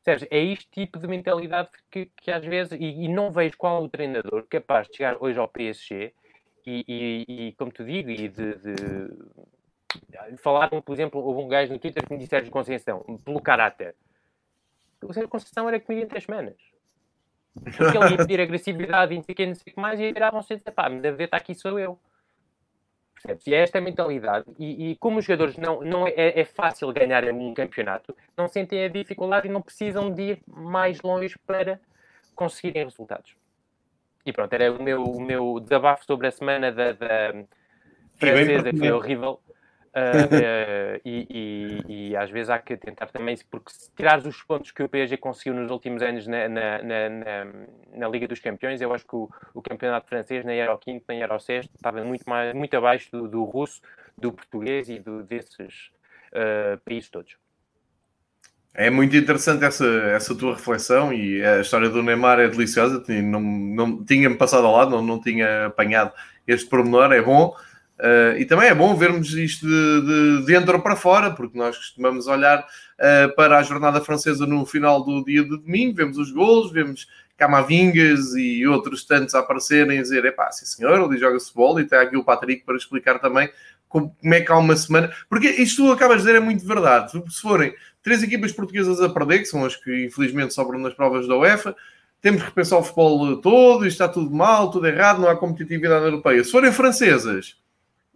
[0.04, 3.84] Sérgio, é este tipo de mentalidade que, que às vezes, e, e, não vejo qual
[3.84, 6.14] o treinador capaz de chegar hoje ao PSG
[6.66, 11.72] e, e, e como tu digo, e de, de, falaram, por exemplo, houve um gajo
[11.72, 13.96] no Twitter que me disse Sérgio Conceição, pelo caráter.
[15.04, 16.58] O Sérgio Conceição era comigo em três semanas.
[17.54, 20.12] Porque ele ia pedir agressividade e não sei o que, não sei que mais, e
[20.12, 22.00] viravam-se e dizer, pá, me deve estar aqui sou eu.
[23.22, 23.48] Percebes?
[23.48, 24.46] E é esta mentalidade.
[24.58, 28.84] E, e, como os jogadores não, não é, é, fácil ganhar um campeonato, não sentem
[28.84, 31.80] a dificuldade e não precisam de ir mais longe para
[32.36, 33.36] conseguirem resultados.
[34.26, 37.34] E pronto, era o meu, o meu desabafo sobre a semana da, da
[38.16, 39.40] francesa, que foi horrível.
[39.94, 44.72] Uh, e, e, e, às vezes há que tentar também, porque se tirares os pontos
[44.72, 47.10] que o PSG conseguiu nos últimos anos na, na, na,
[47.94, 51.04] na, Liga dos Campeões, eu acho que o, o campeonato francês nem era o quinto,
[51.10, 53.82] nem era o sexto, estava muito, mais, muito abaixo do, do russo,
[54.18, 55.92] do português e do, desses
[56.32, 57.36] uh, países todos.
[58.74, 63.04] É muito interessante essa, essa tua reflexão e a história do Neymar é deliciosa.
[63.22, 66.14] Não, não tinha-me passado ao lado, não, não tinha apanhado
[66.48, 67.54] este pormenor, é bom.
[68.02, 72.26] Uh, e também é bom vermos isto de, de, dentro para fora, porque nós costumamos
[72.26, 76.72] olhar uh, para a jornada francesa no final do dia de domingo, vemos os golos,
[76.72, 81.82] vemos Camavingas e outros tantos aparecerem e dizer: é pá, sim senhor, ali joga-se bola
[81.82, 83.50] e tem aqui o Patrick para explicar também
[83.88, 85.12] como, como, é que há uma semana.
[85.30, 87.12] Porque isto tu acabas de dizer é muito verdade.
[87.12, 91.28] Se forem três equipas portuguesas a perder, que são as que infelizmente sobram nas provas
[91.28, 91.76] da UEFA,
[92.20, 96.06] temos que repensar o futebol todo, isto está tudo mal, tudo errado, não há competitividade
[96.06, 96.44] europeia.
[96.44, 97.61] Se forem francesas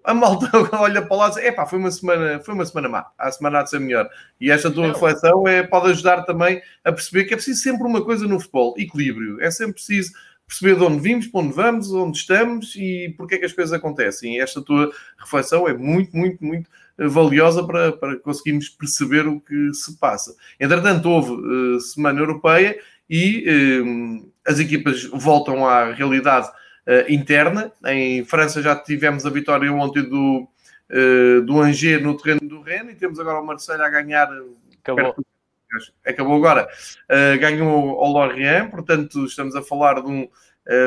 [0.05, 0.49] a malta
[0.79, 3.59] olha para lá e diz: epá, foi uma semana, foi uma semana má, a semana
[3.59, 4.09] há de ser melhor.
[4.39, 8.03] E esta tua reflexão é, pode ajudar também a perceber que é preciso sempre uma
[8.03, 9.41] coisa no futebol: equilíbrio.
[9.41, 10.13] É sempre preciso
[10.47, 13.73] perceber de onde vimos, para onde vamos, onde estamos e porque é que as coisas
[13.73, 14.35] acontecem.
[14.35, 19.73] E esta tua reflexão é muito, muito, muito valiosa para, para conseguirmos perceber o que
[19.73, 20.35] se passa.
[20.59, 22.79] Entretanto, houve uh, Semana Europeia
[23.09, 26.49] e uh, as equipas voltam à realidade
[26.87, 27.71] uh, interna.
[27.85, 30.47] Em França já tivemos a vitória ontem do,
[30.91, 34.29] uh, do Angers no terreno do Rennes e temos agora o Marseille a ganhar.
[34.81, 35.13] Acabou.
[35.13, 35.25] Perto,
[36.05, 36.67] acabou agora.
[37.09, 40.27] Uh, ganhou ao Lorient, portanto, estamos a falar de um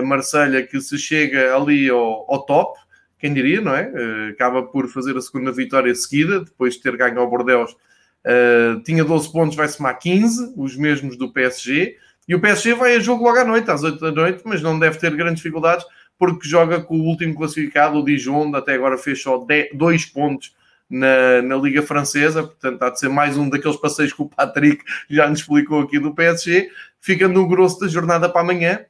[0.05, 2.77] Marselha que se chega ali ao, ao top,
[3.17, 3.93] quem diria, não é?
[4.31, 7.77] Acaba por fazer a segunda vitória seguida, depois de ter ganho ao Bordeaux.
[8.25, 11.97] Uh, tinha 12 pontos, vai somar 15, os mesmos do PSG.
[12.29, 14.79] E o PSG vai a jogo logo à noite, às 8 da noite, mas não
[14.79, 15.87] deve ter grandes dificuldades,
[16.18, 20.55] porque joga com o último classificado, o Dijon, até agora fez só 2 pontos
[20.91, 24.85] na, na Liga Francesa, portanto há de ser mais um daqueles passeios que o Patrick
[25.09, 26.70] já nos explicou aqui do PSG,
[27.01, 28.85] fica no grosso da jornada para amanhã,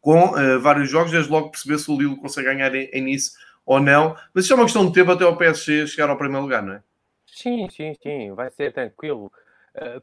[0.00, 3.16] com uh, vários jogos, desde logo perceber se o Lille consegue ganhar em, em
[3.64, 6.42] ou não, mas isto é uma questão de tempo até o PSG chegar ao primeiro
[6.42, 6.82] lugar, não é?
[7.24, 9.32] Sim, sim, sim, vai ser tranquilo.
[9.74, 10.00] Eh,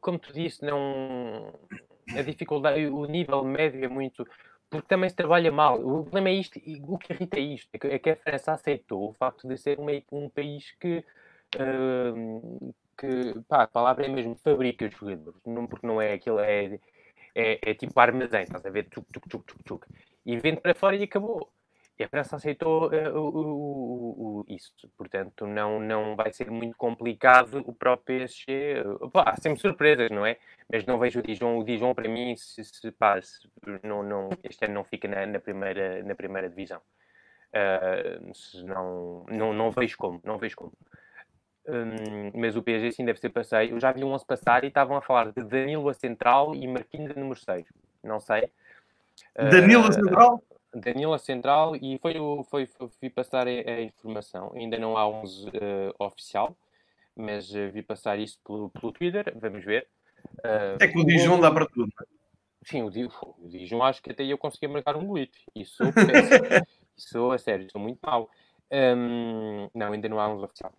[0.00, 1.52] como tu disse, não
[2.16, 4.26] a dificuldade, o nível médio é muito.
[4.68, 5.80] Porque também se trabalha mal.
[5.80, 9.12] O problema é isto, o que irrita é isto, é que a França aceitou o
[9.14, 11.04] facto de ser um, um país que,
[11.56, 16.38] uh, que pá, a palavra é mesmo fabrica os jogadores, não, porque não é aquilo,
[16.38, 16.78] é,
[17.34, 19.86] é, é tipo armazém, estás a ver, tuc, tuc, tuc, tuc, tuc,
[20.24, 21.50] e vende para fora e acabou.
[22.00, 26.74] E a França aceitou uh, o, o, o, isso, portanto não, não vai ser muito
[26.74, 28.80] complicado o próprio PSG.
[28.86, 30.38] Uh, pá, há sempre surpresas, não é?
[30.72, 31.58] Mas não vejo o Dijon.
[31.58, 33.46] O Dijon, para mim, se, se, pá, se,
[33.82, 36.80] não, não, este ano não fica na, na primeira, na primeira divisão.
[37.52, 38.32] Uh,
[38.64, 40.72] não, não, não vejo como, não vejo como.
[41.68, 43.72] Um, mas o PSG sim deve ser passeio.
[43.72, 46.66] Eu já vi um 11 passar e estavam a falar de Danilo a central e
[46.66, 47.66] Marquinhos a número 6.
[48.02, 48.50] Não sei.
[49.36, 50.42] Danilo a central?
[50.74, 54.52] Danilo Central e foi o foi, foi, vi passar a, a, informação.
[54.54, 55.52] Ainda não há 11 uh,
[55.98, 56.56] oficial,
[57.16, 59.32] mas uh, vi passar isso pelo, pelo Twitter.
[59.36, 59.86] Vamos ver.
[60.38, 61.92] Uh, é que o Dijon dá para tudo.
[62.00, 62.04] É?
[62.62, 65.38] Sim, o, o Dijon acho que até eu conseguia marcar um bolito.
[65.54, 65.82] Isso
[66.96, 68.28] Isso, a sério, sou muito mau.
[68.70, 70.72] Um, não, ainda não há 11 oficial.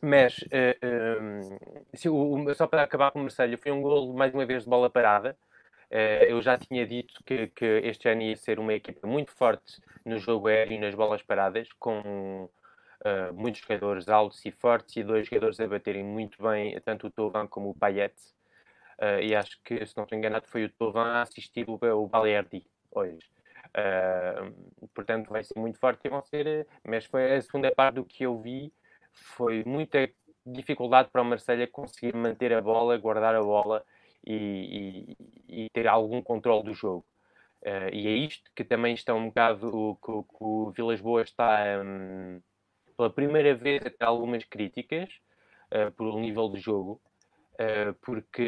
[0.00, 4.46] Mas, uh, um, o, só para acabar com o Marcelo, foi um gol mais uma
[4.46, 5.36] vez de bola parada.
[5.90, 9.80] Uh, eu já tinha dito que, que, este ano ia ser uma equipa muito forte
[10.04, 15.04] no jogo aéreo e nas bolas paradas, com uh, muitos jogadores altos e fortes e
[15.04, 18.14] dois jogadores a baterem muito bem, tanto o Tovan como o Payet.
[18.98, 22.08] Uh, e acho que, se não estou enganado, foi o Tovan a assistir o, o
[22.08, 23.18] Balerdi hoje.
[24.94, 26.66] portanto, vai ser muito forte e vão ser.
[26.82, 28.72] Mas foi a segunda parte do que eu vi,
[29.12, 30.10] foi muita
[30.44, 33.84] dificuldade para o Marselha conseguir manter a bola, guardar a bola
[34.26, 35.16] e,
[35.48, 37.04] e, e ter algum controle do jogo.
[37.62, 41.58] Uh, e é isto que também está um bocado o que o Vilas Boas está
[41.84, 42.40] um,
[42.96, 45.08] pela primeira vez a ter algumas críticas
[45.72, 47.00] uh, um nível de jogo,
[47.54, 48.44] uh, porque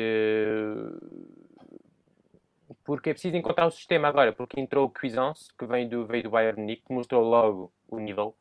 [2.84, 6.24] porque é preciso encontrar o sistema agora, porque entrou o Cuisance, que vem do, veio
[6.24, 8.34] do Bayern Munique, que mostrou logo o nível,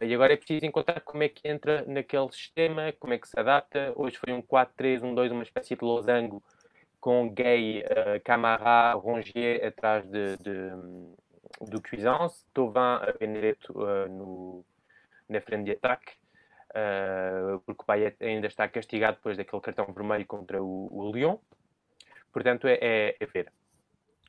[0.00, 3.38] e agora é preciso encontrar como é que entra naquele sistema, como é que se
[3.38, 3.92] adapta.
[3.96, 6.42] Hoje foi um 4-3-1-2, uma espécie de losango
[7.00, 10.70] com Gay, uh, Camara, Rongier atrás de, de,
[11.62, 14.64] do Cuisance, Tovin a Benedetto uh, no,
[15.28, 16.12] na frente de ataque,
[16.70, 21.38] uh, porque o Payet ainda está castigado depois daquele cartão vermelho contra o, o Lyon.
[22.32, 23.52] Portanto, é, é, é, ver.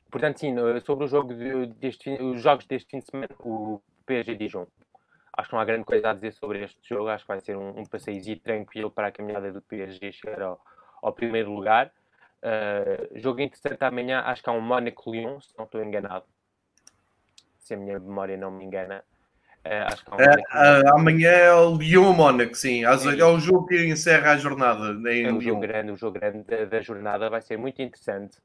[0.09, 1.33] Portanto, sim, sobre o jogo
[1.75, 4.65] deste, os jogos deste fim de semana, o PSG Dijon.
[5.37, 7.07] acho que não há grande coisa a dizer sobre este jogo.
[7.09, 10.59] Acho que vai ser um, um passeio tranquilo para a caminhada do PSG chegar ao,
[11.01, 11.93] ao primeiro lugar.
[12.43, 16.25] Uh, jogo interessante amanhã, acho que há um Mónaco-Lyon, se não estou enganado.
[17.59, 19.03] Se a minha memória não me engana.
[19.63, 22.83] Uh, acho que há um é, uh, amanhã é o Lyon-Mónaco, sim.
[22.83, 24.97] é o jogo que encerra a jornada.
[25.09, 28.37] É o jogo grande, o jogo grande da, da jornada vai ser muito interessante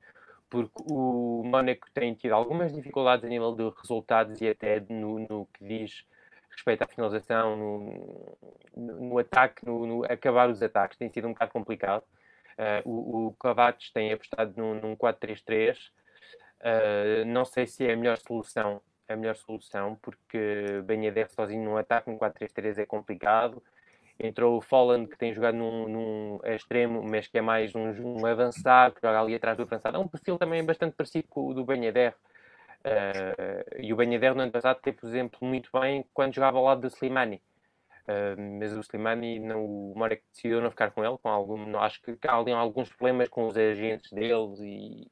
[0.48, 5.46] porque o Mónaco tem tido algumas dificuldades a nível de resultados e até no, no
[5.52, 6.04] que diz
[6.50, 8.38] respeito à finalização, no,
[8.76, 12.02] no, no ataque, no, no, acabar os ataques, tem sido um bocado complicado.
[12.58, 15.76] Uh, o, o Kovacs tem apostado num, num 4-3-3.
[15.76, 15.82] Uh,
[16.62, 21.76] ah, não sei se é a melhor solução, a melhor solução, porque Benhader sozinho num
[21.76, 23.62] ataque, num 4-3-3 é complicado.
[24.18, 27.90] Entrou o Folland, que tem jogado num, num extremo, mas que é mais um,
[28.22, 29.96] um avançado, que joga ali atrás do avançado.
[29.96, 32.14] É um perfil também bastante parecido com o do Benhader.
[32.86, 36.64] Uh, e o Benhader no ano passado teve, por exemplo, muito bem quando jogava ao
[36.64, 37.42] lado do Slimani.
[38.06, 41.80] Uh, mas o Slimani, não, o Marek decidiu não ficar com ele, com algum, não,
[41.80, 45.10] acho que há alguns problemas com os agentes deles e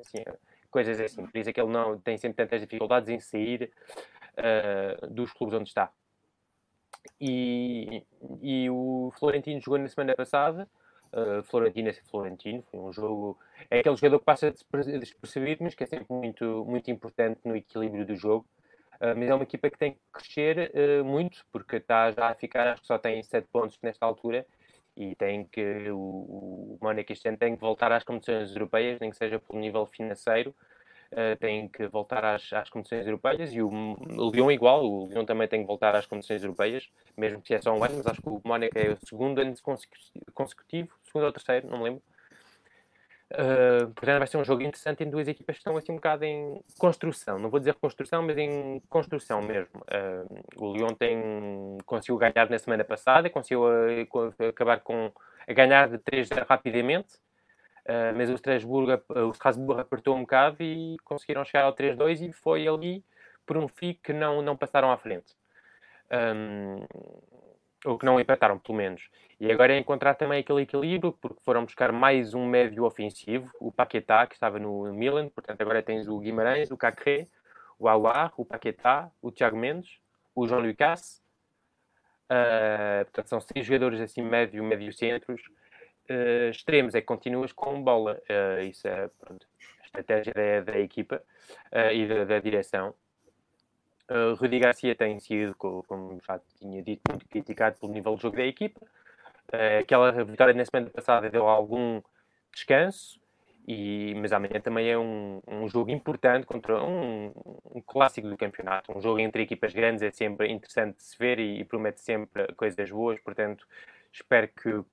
[0.00, 0.24] assim,
[0.70, 1.26] coisas assim.
[1.26, 3.70] Por isso é que ele não tem sempre tantas dificuldades em sair
[4.38, 5.92] uh, dos clubes onde está.
[7.20, 8.04] E,
[8.40, 10.68] e o Florentino jogou na semana passada.
[11.12, 13.38] Uh, Florentino é Florentino, foi um jogo.
[13.70, 18.06] É aquele jogador que passa despercebido, mas que é sempre muito, muito importante no equilíbrio
[18.06, 18.46] do jogo.
[19.02, 22.34] Uh, mas é uma equipa que tem que crescer uh, muito, porque está já a
[22.36, 24.46] ficar, acho que só tem 7 pontos nesta altura,
[24.96, 29.10] e tem que, o, o Mónaco este ano tem que voltar às competições europeias, nem
[29.10, 30.54] que seja pelo nível financeiro,
[31.10, 35.24] uh, tem que voltar às, às competições europeias, e o, o Lyon igual, o Lyon
[35.24, 38.22] também tem que voltar às competições europeias, mesmo que é só um ano, mas acho
[38.22, 39.52] que o Mónaco é o segundo ano
[40.32, 42.02] consecutivo, segundo ou terceiro, não me lembro,
[43.32, 46.24] Uh, portanto, vai ser um jogo interessante em duas equipas que estão assim um bocado
[46.24, 47.38] em construção.
[47.38, 49.80] Não vou dizer construção, mas em construção mesmo.
[49.80, 55.10] Uh, o Lyon tem, conseguiu ganhar na semana passada, conseguiu uh, acabar com
[55.48, 57.18] a ganhar de 3-0 rapidamente,
[58.16, 62.68] mas o Strasbourg, o Strasbourg apertou um bocado e conseguiram chegar ao 3-2 e foi
[62.68, 63.04] ali
[63.44, 65.34] por um FI que não, não passaram à frente.
[66.12, 66.86] Um,
[67.84, 69.08] ou que não empataram, pelo menos.
[69.40, 73.72] E agora é encontrar também aquele equilíbrio, porque foram buscar mais um médio ofensivo, o
[73.72, 77.26] Paquetá, que estava no Milan, portanto agora tens o Guimarães, o Cacré,
[77.78, 79.98] o Aouar, o Paquetá, o Tiago Mendes,
[80.34, 81.20] o João Lucas.
[82.30, 85.42] Uh, portanto, são seis jogadores assim, médio, médio centros.
[86.08, 88.20] Uh, extremos é que continuas com bola.
[88.30, 89.46] Uh, isso é pronto,
[89.80, 91.22] a estratégia da, da equipa
[91.92, 92.94] e da, da direção.
[94.10, 98.44] Uh, Garcia tem sido, como já tinha dito, muito criticado pelo nível de jogo da
[98.44, 98.80] equipa.
[99.52, 102.02] Uh, aquela vitória na semana passada deu algum
[102.52, 103.20] descanso,
[103.66, 107.32] e, mas amanhã também é um, um jogo importante contra um,
[107.74, 108.96] um, clássico do campeonato.
[108.96, 112.52] Um jogo entre equipas grandes é sempre interessante de se ver e, e promete sempre
[112.54, 113.20] coisas boas.
[113.20, 113.66] Portanto,
[114.12, 114.84] espero que, que,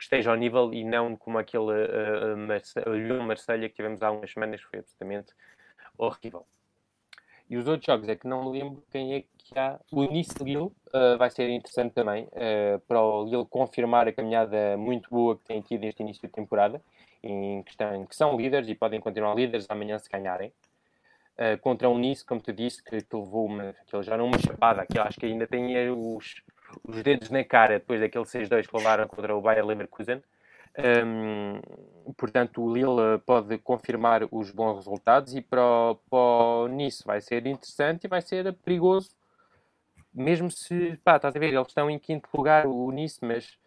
[0.00, 4.60] esteja ao nível e não como aquele uh, uh, Marselha que tivemos há umas semanas,
[4.60, 5.32] que foi absolutamente
[5.96, 6.46] horrível.
[7.50, 9.80] E os outros jogos é que não lembro quem é que há.
[9.90, 14.76] O Nice Lille uh, vai ser interessante também uh, para o Lille confirmar a caminhada
[14.76, 16.82] muito boa que tem tido neste início de temporada,
[17.22, 20.52] em que, estão, que são líderes e podem continuar líderes amanhã se ganharem.
[21.38, 24.38] Uh, contra o Nice, como tu disse, que, que levou uma, que já não uma
[24.38, 26.42] chapada, que acho que ainda tem os,
[26.84, 30.22] os dedos na cara depois daquele 6-2 que levaram contra o Bayer Leverkusen.
[30.78, 31.60] Um,
[32.12, 37.46] portanto, o Lille pode confirmar os bons resultados e para o, para Nice vai ser
[37.46, 39.10] interessante e vai ser perigoso,
[40.14, 43.58] mesmo se, pá, estás a ver, eles estão em quinto lugar, o Nice, mas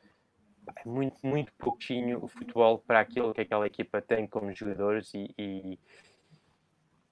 [0.77, 5.33] é muito, muito pouquinho o futebol para aquilo que aquela equipa tem como jogadores e,
[5.37, 5.79] e,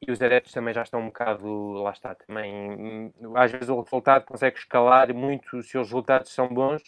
[0.08, 4.24] e os adeptos também já estão um bocado, lá está, também, às vezes o resultado
[4.24, 6.82] consegue escalar muito se os resultados são bons,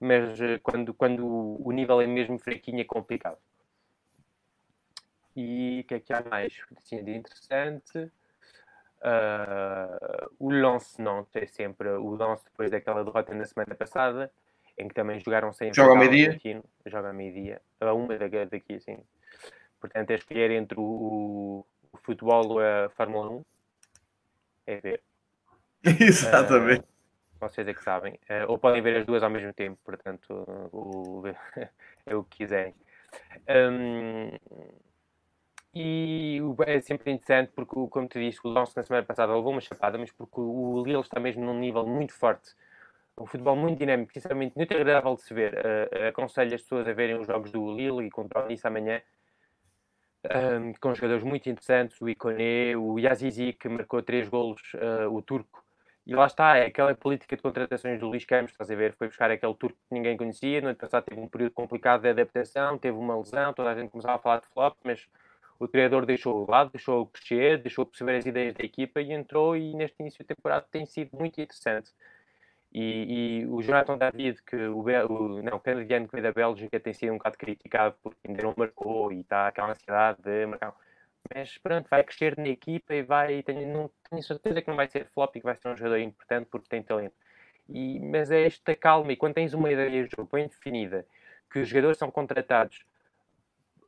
[0.00, 3.38] mas eh, quando, quando o nível é mesmo fraquinho é complicado.
[5.34, 8.10] E o que é que há mais assim, de interessante?
[9.02, 14.32] Uh, o Lance não é sempre o Lance depois daquela derrota na semana passada,
[14.78, 16.40] em que também jogaram sem Joga ao meio-dia?
[16.86, 18.98] Joga ao meio-dia, a uma daqui assim.
[19.78, 23.44] Portanto, é escolher entre o, o futebol ou a Fórmula 1.
[24.66, 25.02] É ver.
[25.84, 26.80] Exatamente.
[26.80, 26.95] Uh,
[27.38, 28.14] vocês é que sabem.
[28.28, 30.28] Uh, ou podem ver as duas ao mesmo tempo, portanto,
[30.72, 31.22] o,
[32.06, 32.74] é o que quiserem.
[33.48, 34.30] Um,
[35.74, 39.60] e é sempre interessante porque, como te disse, o Lance na semana passada levou uma
[39.60, 42.54] chapada, mas porque o Lille está mesmo num nível muito forte.
[43.18, 45.54] Um futebol muito dinâmico, sinceramente muito agradável de se ver.
[45.54, 49.02] Uh, aconselho as pessoas a verem os jogos do Lille e contra o Nice amanhã.
[50.24, 55.20] Um, com jogadores muito interessantes, o Iconé, o Yazizi, que marcou três golos, uh, o
[55.20, 55.62] turco,
[56.06, 58.94] E lá está, é aquela política de contratações do Luís Campos, estás a ver?
[58.94, 62.08] Foi buscar aquele turco que ninguém conhecia, no ano passado teve um período complicado de
[62.08, 65.08] adaptação, teve uma lesão, toda a gente começava a falar de flop, mas
[65.58, 69.56] o treinador deixou o lado, deixou crescer, deixou perceber as ideias da equipa e entrou
[69.56, 71.90] e neste início de temporada tem sido muito interessante.
[72.72, 76.78] E, e o Jonathan David, que o, o, não, o canadiano que veio da Bélgica
[76.78, 80.72] tem sido um bocado criticado porque ainda não marcou e está aquela ansiedade de marcar
[81.34, 83.42] mas pronto, vai crescer na equipa e vai.
[83.42, 85.98] Tenho, não, tenho certeza que não vai ser flop e que vai ser um jogador
[85.98, 87.14] importante porque tem talento.
[87.68, 91.06] E, mas é esta calma, e quando tens uma ideia de jogo bem definida,
[91.50, 92.84] que os jogadores são contratados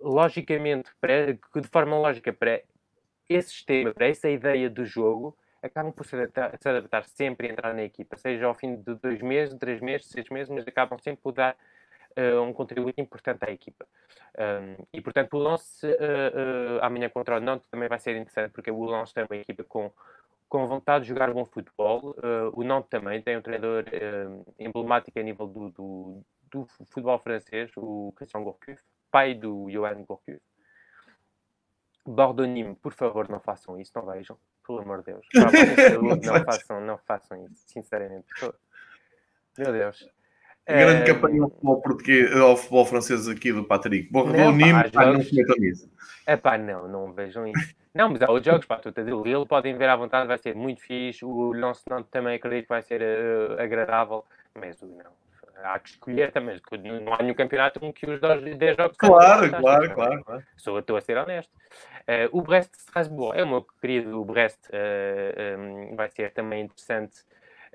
[0.00, 2.60] logicamente, para, de forma lógica, para
[3.28, 7.50] esse sistema, para essa ideia do jogo, acabam por se adaptar, se adaptar sempre a
[7.52, 10.98] entrar na equipa, seja ao fim de dois meses, três meses, seis meses, mas acabam
[10.98, 11.56] sempre por dar
[12.18, 13.86] uh, um contributo importante à equipa.
[14.36, 18.52] Um, e portanto, o lance uh, uh, amanhã contra o Nantes também vai ser interessante,
[18.52, 19.92] porque o Lance tem uma equipa com,
[20.48, 22.16] com vontade de jogar bom futebol.
[22.52, 23.84] o Nantes também tem um treinador
[24.58, 30.40] emblemático a nível do, do, do, futebol francês, o Christian Gourcuff, pai do Johan Gourcuff.
[32.06, 35.26] Bordonime, por favor, não façam isso, não vejam, pelo amor de Deus.
[35.34, 35.44] não
[36.44, 38.26] façam, não façam isso, sinceramente.
[39.58, 40.17] Meu Deus.
[40.68, 41.14] Grande é...
[41.14, 44.12] campanha ao futebol, português, ao futebol francês aqui do Patrick.
[44.12, 45.90] Borra do Nîmes, pá, não se isso.
[46.26, 47.74] É pá, não, não vejam isso.
[47.94, 50.36] Não, mas há outros jogos, pá, tu estás o Lille, podem ver à vontade, vai
[50.36, 51.24] ser muito fixe.
[51.24, 55.10] O Lance também acredito que vai ser uh, agradável, mas não.
[55.64, 56.60] Há que escolher também,
[57.02, 60.44] não há nenhum campeonato em que os 10 jogos Claro, claro, claro, claro.
[60.56, 61.50] Sou, estou a ser honesto.
[62.02, 66.64] Uh, o Brest de Strasbourg é o meu querido Brest, uh, um, vai ser também
[66.64, 67.24] interessante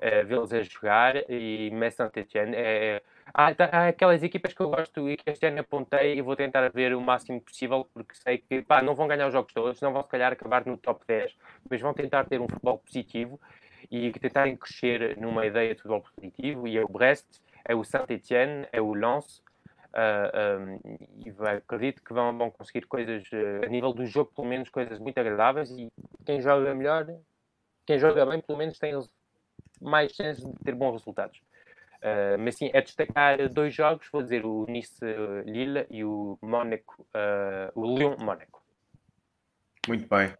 [0.04, 3.02] uh, vê-los a jogar e Messi Saint-Etienne é,
[3.32, 6.36] há, tá, há, aquelas equipas que eu gosto e que este ano apontei e vou
[6.36, 9.80] tentar ver o máximo possível porque sei que pá, não vão ganhar os jogos todos,
[9.80, 11.34] não vão se calhar acabar no top 10,
[11.70, 13.40] mas vão tentar ter um futebol positivo
[13.90, 17.26] e tentarem crescer numa ideia de futebol positivo e é o Brest,
[17.64, 19.42] é o Saint-Etienne, é o Lens
[19.94, 20.80] Uh, um,
[21.24, 24.98] e acredito que vão, vão conseguir coisas uh, a nível do jogo, pelo menos coisas
[24.98, 25.70] muito agradáveis.
[25.70, 25.88] E
[26.26, 27.06] quem joga melhor,
[27.86, 28.92] quem joga bem, pelo menos tem
[29.80, 31.38] mais chances de ter bons resultados.
[32.04, 37.72] Uh, mas sim, é destacar dois jogos, vou dizer o Nice-Lille e o Mónaco, uh,
[37.74, 38.62] o Lyon-Mónaco.
[39.88, 40.34] Muito bem.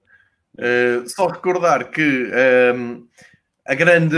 [0.57, 2.31] Uh, só recordar que
[2.75, 3.09] um,
[3.65, 4.17] a grande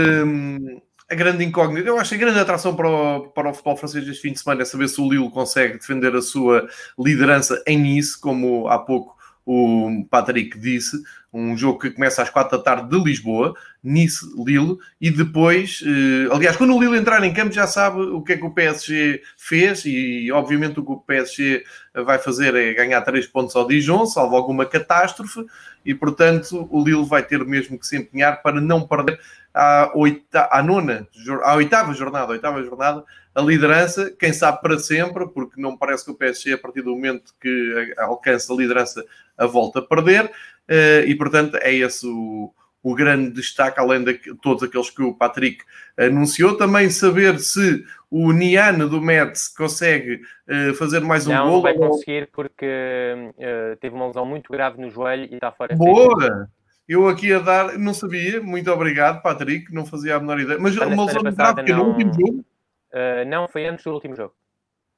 [1.09, 4.21] a grande incógnita, eu acho a grande atração para o, para o futebol francês este
[4.21, 6.67] fim de semana é saber se o Lille consegue defender a sua
[6.99, 9.16] liderança em Nice, como há pouco
[9.47, 15.09] o Patrick disse, um jogo que começa às quatro da tarde de Lisboa, Nice-Lille, e
[15.09, 18.43] depois, eh, aliás, quando o Lille entrar em campo já sabe o que é que
[18.43, 23.55] o PSG fez, e obviamente o que o PSG vai fazer é ganhar três pontos
[23.55, 25.45] ao Dijon, salvo alguma catástrofe,
[25.85, 29.17] e portanto o Lille vai ter mesmo que se empenhar para não perder
[29.53, 31.07] à, oita, à nona,
[31.43, 33.05] à oitava jornada, oitava jornada,
[33.37, 36.95] a liderança, quem sabe para sempre, porque não parece que o PSG, a partir do
[36.95, 39.05] momento que alcança a liderança,
[39.37, 40.31] a volta a perder,
[40.67, 45.13] eh, e portanto é esse o, o grande destaque, além de todos aqueles que o
[45.13, 45.63] Patrick
[45.95, 46.57] anunciou.
[46.57, 51.55] Também saber se o Nian do Metz consegue uh, fazer mais um não, gol.
[51.57, 55.75] Não, vai conseguir porque uh, teve uma lesão muito grave no joelho e está fora.
[55.75, 56.49] Boa!
[56.87, 60.57] Eu aqui a dar, não sabia, muito obrigado, Patrick, não fazia a menor ideia.
[60.59, 61.79] Mas uma lesão grave que não...
[61.79, 62.45] no último jogo?
[62.93, 64.33] Uh, não, foi antes do último jogo.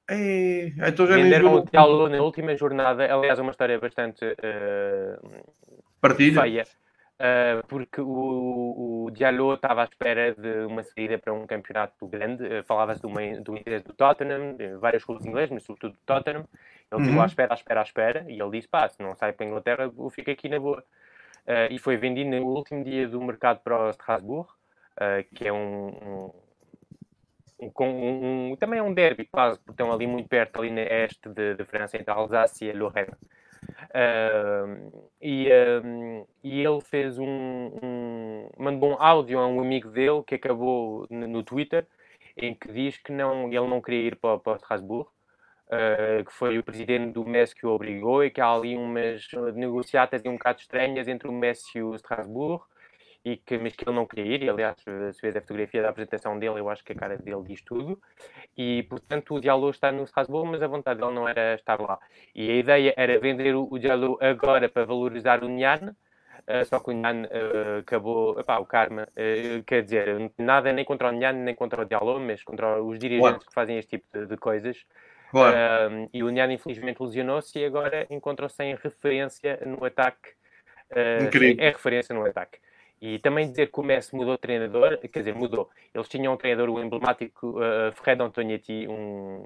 [0.10, 3.14] Ei, então já Venderam o Diallo na última jornada.
[3.14, 5.44] Aliás, é uma história bastante uh,
[6.02, 6.42] Partilha.
[6.42, 6.64] feia.
[7.20, 12.44] Uh, porque o, o Diallo estava à espera de uma saída para um campeonato grande.
[12.44, 16.46] Uh, Falava-se do interesse do Tottenham, de vários clubes ingleses, mas sobretudo do Tottenham.
[16.92, 17.22] Ele ficou uhum.
[17.22, 19.50] à espera, à espera, à espera, e ele disse: pá, se não sai para a
[19.50, 20.84] Inglaterra, eu fico aqui na boa.
[21.46, 24.50] Uh, e foi vendido no último dia do mercado para o Strasbourg,
[25.36, 26.32] que é um, um
[27.74, 30.82] com um, um, também é um derby quase, porque estão ali muito perto, ali na
[30.82, 33.14] este de, de França, entre Alsácia e Lorraine.
[33.90, 35.50] Uh, e,
[36.44, 37.26] e ele fez um,
[37.84, 41.86] um, mandou um áudio a um amigo dele que acabou no Twitter
[42.42, 45.10] em que diz que não, ele não queria ir para, para Strasbourg,
[45.68, 49.28] uh, que foi o presidente do Messi que o obrigou e que há ali umas
[49.54, 52.64] negociatas um bocado estranhas entre o Messi e o Strasbourg
[53.24, 55.90] e que, mas que ele não queria ir, e aliás, se vês a fotografia da
[55.90, 58.00] apresentação dele, eu acho que a cara dele diz tudo,
[58.58, 62.00] e portanto o Diallo está no Strasbourg, mas a vontade dele não era estar lá.
[62.34, 65.96] E a ideia era vender o, o Diallo agora para valorizar o Nian,
[66.48, 70.86] uh, só que o Nian uh, acabou, epá, o karma, uh, quer dizer, nada nem
[70.86, 74.08] contra o Nian, nem contra o Diallo, mas contra os dirigentes que fazem este tipo
[74.18, 74.86] de, de coisas.
[76.12, 80.32] E o Nian infelizmente lesionou-se e agora encontrou-se em referência no ataque.
[80.90, 82.58] É referência no ataque.
[83.02, 85.70] E também dizer que o Messi mudou de treinador, quer dizer, mudou.
[85.94, 89.44] Eles tinham um treinador, o emblemático uh, Fred Antonietti, um,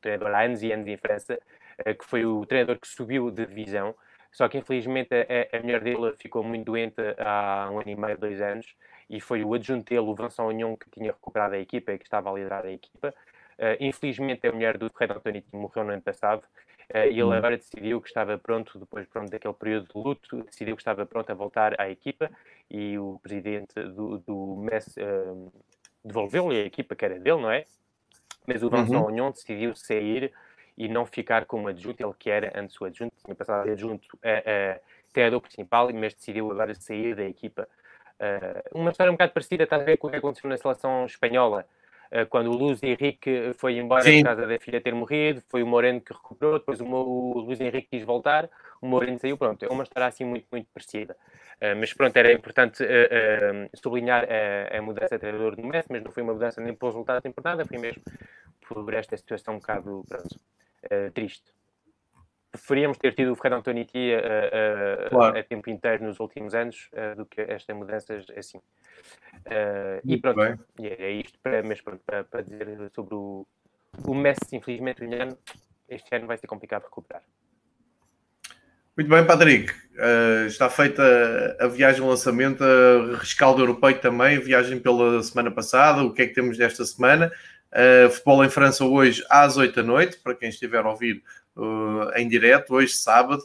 [0.00, 1.38] treinador há anos e anos em França,
[1.86, 3.94] uh, que foi o treinador que subiu de divisão.
[4.32, 8.18] Só que infelizmente a, a mulher dele ficou muito doente há um ano e meio,
[8.18, 8.74] dois anos,
[9.08, 12.04] e foi o adjunto dele, o Vincent Union, que tinha recuperado a equipa e que
[12.04, 13.14] estava a liderar a equipa.
[13.58, 16.42] Uh, infelizmente a mulher do Fred Antonietti morreu no ano passado
[16.94, 17.32] e ele uhum.
[17.32, 21.30] agora decidiu que estava pronto, depois pronto, daquele período de luto, decidiu que estava pronto
[21.30, 22.30] a voltar à equipa
[22.70, 25.52] e o presidente do, do MES uh,
[26.04, 27.64] devolveu-lhe a equipa que era dele, não é?
[28.46, 29.06] Mas o Vincent uhum.
[29.06, 30.32] Union decidiu sair
[30.76, 34.18] e não ficar como adjunto, ele que era antes o adjunto, tinha passado de adjunto
[34.22, 34.80] a, a
[35.12, 37.68] treinador principal, mas decidiu agora sair da equipa.
[38.18, 41.06] Uh, uma história um bocado parecida, está a ver com o que aconteceu na seleção
[41.06, 41.79] espanhola, eh,
[42.28, 44.18] quando o Luiz Henrique foi embora Sim.
[44.18, 47.60] por causa da filha ter morrido, foi o Moreno que recuperou, depois o, o Luiz
[47.60, 48.48] Henrique quis voltar,
[48.80, 51.16] o Moreno saiu, pronto, é uma história assim muito, muito parecida.
[51.60, 55.88] Uh, mas pronto, era importante uh, uh, sublinhar a, a, mudança de treinador do Messi,
[55.90, 58.02] mas não foi uma mudança nem pelos resultados importantes, foi mesmo
[58.66, 60.40] por esta situação um bocado pronto,
[61.12, 61.52] triste.
[62.50, 64.10] Preferíamos ter tido o Fernando Antoniti
[65.08, 65.38] claro.
[65.38, 68.58] a, tempo inteiro nos últimos anos do que estas mudanças assim.
[69.46, 70.40] Uh, e pronto,
[70.78, 73.46] e é, é isto para, mas pronto, para, para dizer sobre o,
[74.04, 75.38] o Messi, infelizmente, ano,
[75.88, 77.22] este ano vai ser complicado recuperar.
[78.96, 79.72] Muito bem, Patrick.
[79.94, 86.02] Uh, está feita a viagem, lançamento, a rescaldo europeu também, a viagem pela semana passada.
[86.02, 87.32] O que é que temos desta semana?
[87.72, 91.22] Uh, futebol em França hoje às 8 da noite, para quem estiver a ouvir
[91.60, 93.42] uh, em direto, hoje sábado,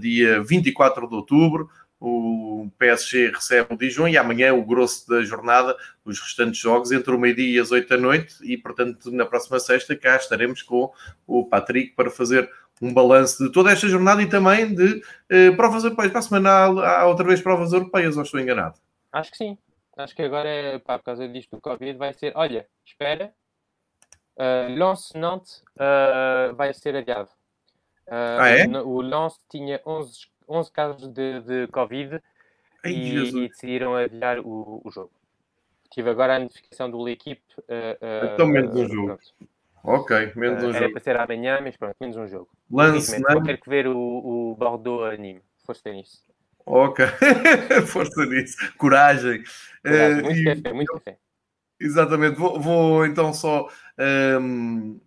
[0.00, 1.68] dia 24 de outubro
[2.00, 7.12] o PSG recebe o Dijon e amanhã o grosso da jornada, os restantes jogos, entre
[7.12, 10.92] o meio-dia e as oito da noite, e portanto na próxima sexta cá estaremos com
[11.26, 12.48] o Patrick para fazer
[12.80, 16.12] um balanço de toda esta jornada e também de eh, provas europeias.
[16.12, 18.78] Para a semana há, há outra vez provas europeias, ou estou enganado?
[19.10, 19.58] Acho que sim.
[19.96, 23.32] Acho que agora, pá, por causa disto do Covid, vai ser, olha, espera,
[24.36, 27.30] uh, Lance-Nantes uh, vai ser adiado.
[28.08, 28.66] Uh, ah, é?
[28.66, 32.20] O Lance tinha 11 11 casos de, de Covid
[32.84, 35.10] Ai, e, e, decidiram adiar o, o, jogo.
[35.90, 37.42] Tive agora a notificação do L'Equipe.
[37.58, 39.06] Uh, então, menos um jogo.
[39.06, 39.48] Pronto.
[39.84, 40.76] Ok, menos um era jogo.
[40.76, 42.48] Era para ser amanhã, mas pronto, menos um jogo.
[42.70, 45.42] Lance, Vou ter que ver o, o Bordeaux anime.
[45.64, 46.24] Força nisso.
[46.64, 47.04] Ok,
[47.86, 48.56] força nisso.
[48.76, 49.42] Coragem.
[49.82, 50.22] Coragem.
[50.22, 51.18] Muito uh, café, muito café.
[51.80, 52.36] Exatamente.
[52.36, 53.68] Vou, vou então só.
[53.98, 55.00] Um,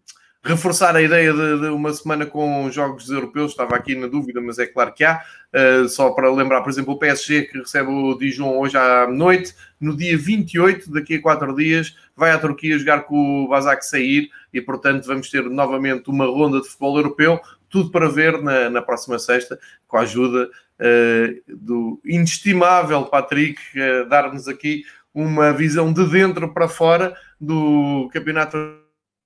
[0.44, 4.58] reforçar a ideia de, de, uma semana com jogos europeus, estava aqui na dúvida, mas
[4.58, 5.22] é claro que há.
[5.54, 9.54] Uh, só para lembrar, por exemplo, o PSG que recebe o Dijon hoje à noite,
[9.80, 14.30] no dia 28, daqui a quatro dias, vai à Turquia jogar com o Basak Sair
[14.52, 17.40] e, portanto, vamos ter novamente uma ronda de futebol europeu.
[17.70, 24.10] Tudo para ver na, na próxima sexta, com a ajuda uh, do inestimável Patrick, uh,
[24.10, 24.84] dar-nos aqui
[25.14, 28.58] uma visão de dentro para fora do campeonato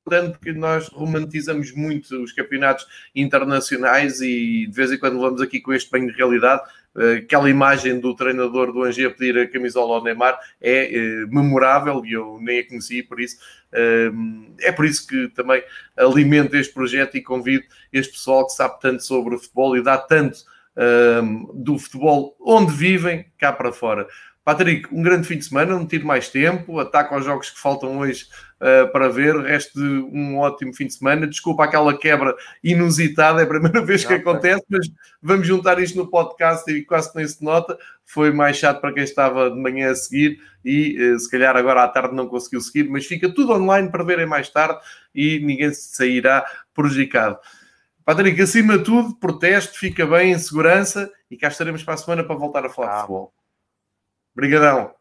[0.05, 2.85] importante porque nós romantizamos muito os campeonatos
[3.15, 6.61] internacionais e de vez em quando vamos aqui com este banho de realidade.
[6.95, 11.25] Eh, aquela imagem do treinador do Angers a pedir a camisola ao Neymar é eh,
[11.27, 13.37] memorável e eu nem a conheci, por isso
[13.73, 14.11] eh,
[14.61, 15.63] é por isso que também
[15.97, 19.97] alimento este projeto e convido este pessoal que sabe tanto sobre o futebol e dá
[19.97, 20.39] tanto
[21.53, 24.05] do futebol onde vivem cá para fora.
[24.45, 27.97] Patrick, um grande fim de semana, não tiro mais tempo, ataco aos jogos que faltam
[27.97, 28.27] hoje
[28.61, 31.25] uh, para ver, resto de um ótimo fim de semana.
[31.25, 34.87] Desculpa aquela quebra inusitada, é a primeira vez não, que acontece, mas
[35.19, 37.75] vamos juntar isto no podcast e quase nem se nota.
[38.03, 41.81] Foi mais chato para quem estava de manhã a seguir e uh, se calhar agora
[41.81, 44.77] à tarde não conseguiu seguir, mas fica tudo online para verem mais tarde
[45.15, 47.39] e ninguém sairá prejudicado.
[48.05, 52.23] Patrick, acima de tudo, protesto, fica bem, em segurança e cá estaremos para a semana
[52.23, 52.93] para voltar a falar ah.
[52.93, 53.33] de futebol.
[54.35, 54.93] Obrigadão.